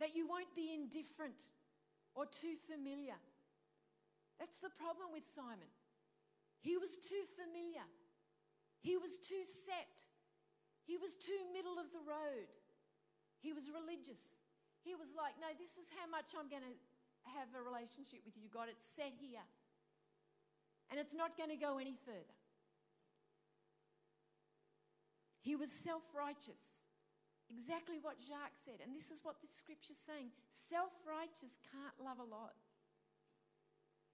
that 0.00 0.16
you 0.16 0.28
won't 0.28 0.52
be 0.54 0.72
indifferent 0.72 1.52
or 2.14 2.26
too 2.26 2.56
familiar. 2.68 3.16
That's 4.38 4.60
the 4.60 4.70
problem 4.70 5.12
with 5.12 5.24
Simon. 5.26 5.68
He 6.60 6.76
was 6.76 6.98
too 6.98 7.24
familiar, 7.38 7.86
he 8.80 8.96
was 8.96 9.16
too 9.18 9.44
set, 9.44 9.94
he 10.84 10.96
was 10.96 11.14
too 11.14 11.38
middle 11.52 11.78
of 11.78 11.92
the 11.92 12.02
road. 12.02 12.48
He 13.40 13.52
was 13.52 13.70
religious. 13.70 14.20
He 14.82 14.94
was 14.94 15.14
like, 15.14 15.38
No, 15.38 15.48
this 15.54 15.78
is 15.78 15.86
how 15.94 16.06
much 16.10 16.34
I'm 16.34 16.50
going 16.50 16.66
to 16.66 16.76
have 17.38 17.50
a 17.54 17.62
relationship 17.62 18.22
with 18.24 18.34
you, 18.36 18.48
God. 18.50 18.68
It's 18.70 18.86
set 18.96 19.14
here. 19.18 19.44
And 20.90 20.98
it's 20.98 21.14
not 21.14 21.36
going 21.36 21.50
to 21.50 21.60
go 21.60 21.76
any 21.76 21.94
further. 22.06 22.38
He 25.40 25.56
was 25.56 25.70
self 25.70 26.02
righteous. 26.16 26.78
Exactly 27.48 27.96
what 28.00 28.20
Jacques 28.20 28.60
said. 28.64 28.84
And 28.84 28.92
this 28.92 29.10
is 29.10 29.24
what 29.24 29.40
the 29.40 29.48
scripture's 29.48 29.96
saying 29.96 30.28
self 30.68 30.92
righteous 31.06 31.56
can't 31.72 31.96
love 31.96 32.18
a 32.20 32.28
lot. 32.28 32.52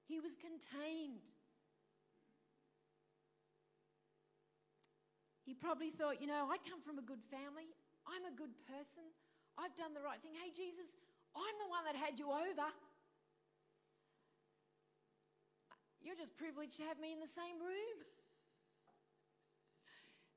He 0.06 0.20
was 0.20 0.36
contained. 0.38 1.24
He 5.44 5.52
probably 5.52 5.90
thought, 5.90 6.20
you 6.20 6.26
know, 6.26 6.48
I 6.50 6.56
come 6.68 6.80
from 6.80 6.98
a 6.98 7.02
good 7.02 7.20
family. 7.30 7.68
I'm 8.06 8.24
a 8.28 8.34
good 8.34 8.52
person. 8.68 9.04
I've 9.56 9.74
done 9.76 9.94
the 9.94 10.02
right 10.02 10.20
thing. 10.20 10.32
Hey, 10.34 10.50
Jesus, 10.50 10.92
I'm 11.34 11.56
the 11.58 11.70
one 11.70 11.84
that 11.86 11.96
had 11.96 12.18
you 12.18 12.30
over. 12.30 12.68
You're 16.02 16.16
just 16.18 16.36
privileged 16.36 16.76
to 16.78 16.84
have 16.84 17.00
me 17.00 17.12
in 17.12 17.20
the 17.20 17.30
same 17.30 17.58
room. 17.60 17.98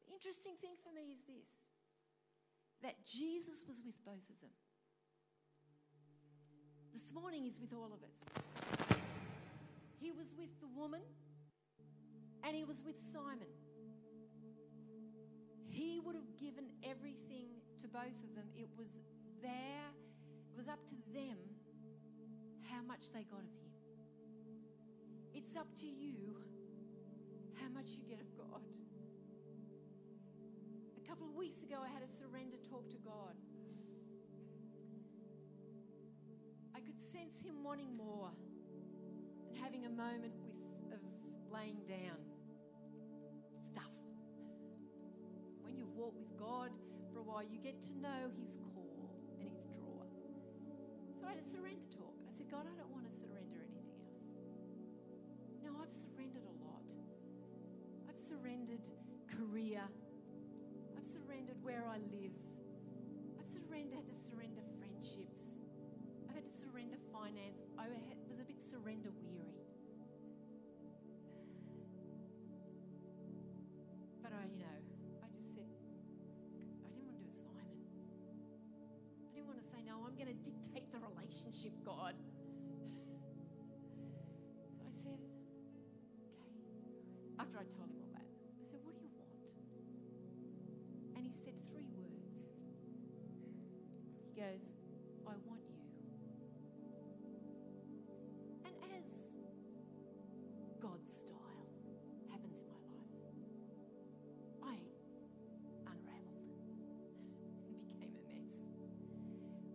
The 0.08 0.14
interesting 0.14 0.56
thing 0.62 0.72
for 0.82 0.96
me 0.96 1.12
is 1.12 1.20
this 1.28 1.68
that 2.82 3.06
Jesus 3.06 3.66
was 3.68 3.82
with 3.86 3.94
both 4.06 4.24
of 4.30 4.40
them. 4.40 4.56
this 6.94 7.14
morning 7.14 7.46
is 7.46 7.60
with 7.60 7.74
all 7.74 7.92
of 7.92 8.02
us. 8.04 8.98
He 10.00 10.12
was 10.12 10.34
with 10.38 10.50
the 10.62 10.68
woman 10.68 11.02
and 12.44 12.56
He 12.56 12.64
was 12.64 12.82
with 12.86 12.96
Simon. 13.12 13.52
He 15.68 16.00
would 16.00 16.16
have 16.16 16.38
given 16.40 16.66
everything 16.84 17.57
to 17.88 17.94
both 17.94 18.24
of 18.24 18.36
them. 18.36 18.46
It 18.56 18.70
was 18.78 18.88
their, 19.42 19.88
it 20.52 20.56
was 20.56 20.68
up 20.68 20.86
to 20.88 20.96
them 21.14 21.38
how 22.70 22.82
much 22.84 23.12
they 23.12 23.24
got 23.24 23.40
of 23.40 23.46
Him. 23.46 23.72
It's 25.34 25.56
up 25.56 25.68
to 25.78 25.88
you 25.88 26.36
how 27.62 27.70
much 27.70 27.92
you 27.92 28.04
get 28.08 28.20
of 28.20 28.36
God. 28.36 28.62
A 31.04 31.08
couple 31.08 31.28
of 31.28 31.36
weeks 31.36 31.64
ago, 31.64 31.78
I 31.84 31.92
had 31.94 32.04
a 32.04 32.08
surrender 32.08 32.58
talk 32.70 32.90
to 32.92 32.98
God. 32.98 33.36
I 36.76 36.80
could 36.80 37.00
sense 37.00 37.42
Him 37.42 37.64
wanting 37.64 37.96
more 37.96 38.32
and 39.48 39.58
having 39.58 39.86
a 39.86 39.90
moment 39.90 40.34
with, 40.44 40.94
of 40.94 41.00
laying 41.52 41.80
down 41.88 42.18
stuff. 43.64 43.94
When 45.62 45.78
you 45.78 45.88
walk 45.96 46.14
with 46.18 46.38
God 46.38 46.72
you 47.44 47.60
get 47.60 47.82
to 47.84 47.94
know 48.00 48.32
His 48.40 48.58
call 48.74 49.12
and 49.40 49.50
His 49.50 49.66
draw. 49.74 50.02
So 51.20 51.28
I 51.28 51.30
had 51.36 51.40
a 51.40 51.44
surrender 51.44 51.86
talk. 51.92 52.16
I 52.26 52.32
said, 52.32 52.50
God, 52.50 52.66
I 52.66 52.74
don't 52.78 52.90
want 52.90 53.06
to 53.10 53.14
surrender 53.14 53.62
anything 53.62 53.94
else. 54.02 54.26
No, 55.62 55.76
I've 55.82 55.92
surrendered 55.92 56.46
a 56.46 56.56
lot. 56.66 56.88
I've 58.10 58.18
surrendered 58.18 58.88
career. 59.30 59.84
I've 60.98 61.06
surrendered 61.06 61.62
where 61.62 61.86
I 61.86 61.98
live. 62.10 62.34
I've 63.40 63.48
surrendered, 63.48 64.02
had 64.02 64.08
to 64.10 64.18
surrender 64.18 64.62
friendships. 64.80 65.62
I've 66.30 66.36
had 66.36 66.46
to 66.46 66.54
surrender 66.54 66.98
finance. 67.14 67.62
I 67.78 67.88
was 68.28 68.40
a 68.40 68.46
bit 68.46 68.62
surrender 68.62 69.10
weary. 69.22 69.57
Told 87.68 87.90
him 87.90 88.00
all 88.00 88.12
that, 88.16 88.24
I 88.24 88.64
said, 88.64 88.80
what 88.84 88.96
do 88.96 89.02
you 89.02 89.12
want? 89.20 89.32
And 91.16 91.26
he 91.26 91.32
said 91.32 91.54
three 91.68 91.90
words. 92.00 92.48
He 94.24 94.40
goes, 94.40 94.64
I 95.28 95.36
want 95.44 95.62
you. 95.68 95.84
And 98.64 98.76
as 98.96 99.08
God's 100.80 101.12
style 101.12 101.68
happens 102.32 102.60
in 102.64 102.68
my 102.72 102.84
life, 102.96 103.20
I 104.64 104.78
unraveled 105.92 106.48
and 107.68 107.76
became 107.76 108.16
a 108.16 108.24
mess. 108.24 108.54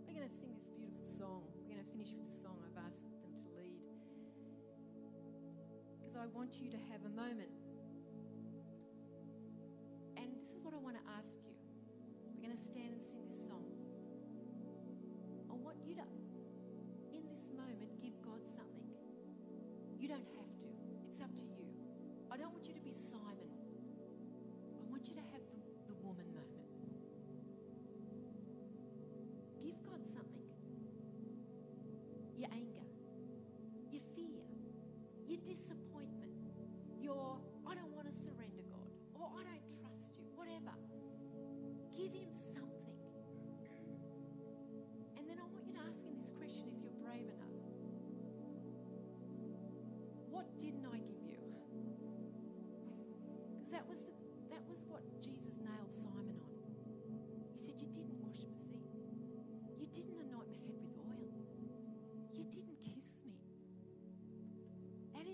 We're 0.06 0.16
going 0.16 0.28
to 0.28 0.34
sing 0.34 0.56
this 0.56 0.70
beautiful 0.70 1.04
song. 1.04 1.44
We're 1.56 1.74
going 1.76 1.84
to 1.84 1.90
finish 1.92 2.12
with 2.16 2.24
the 2.24 2.36
song 2.40 2.56
I've 2.64 2.80
asked 2.86 3.04
them 3.20 3.36
to 3.36 3.46
lead. 3.58 3.84
Because 5.98 6.16
I 6.16 6.26
want 6.32 6.60
you 6.60 6.70
to 6.70 6.80
have 6.90 7.04
a 7.04 7.12
moment. 7.12 7.61
Going 12.52 12.81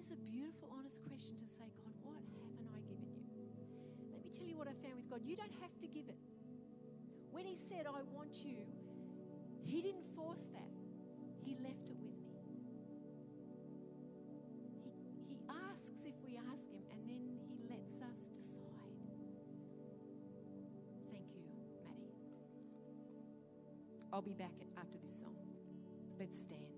Is 0.09 0.15
a 0.15 0.33
beautiful, 0.33 0.73
honest 0.73 1.05
question 1.07 1.37
to 1.37 1.45
say, 1.45 1.69
God, 1.85 1.93
what 2.01 2.17
haven't 2.41 2.65
I 2.73 2.81
given 2.89 3.13
you? 3.13 3.29
Let 4.11 4.25
me 4.25 4.31
tell 4.33 4.47
you 4.47 4.57
what 4.57 4.67
I 4.67 4.73
found 4.81 4.97
with 4.97 5.11
God. 5.11 5.21
You 5.23 5.37
don't 5.37 5.53
have 5.61 5.77
to 5.81 5.87
give 5.87 6.09
it. 6.09 6.17
When 7.31 7.45
He 7.45 7.55
said, 7.55 7.85
I 7.85 8.01
want 8.17 8.41
you, 8.43 8.65
He 9.61 9.83
didn't 9.83 10.09
force 10.17 10.49
that, 10.57 10.73
He 11.45 11.59
left 11.61 11.93
it 11.93 12.01
with 12.01 12.17
me. 12.25 12.41
He, 14.81 14.97
he 15.29 15.37
asks 15.45 16.01
if 16.07 16.17
we 16.25 16.41
ask 16.41 16.65
Him, 16.73 16.89
and 16.89 17.05
then 17.05 17.29
He 17.45 17.61
lets 17.69 18.01
us 18.01 18.25
decide. 18.33 18.65
Thank 21.13 21.29
you, 21.37 21.45
Maddie. 21.85 22.17
I'll 24.11 24.25
be 24.25 24.33
back 24.33 24.57
after 24.81 24.97
this 24.97 25.21
song. 25.21 25.37
Let's 26.19 26.41
stand. 26.41 26.78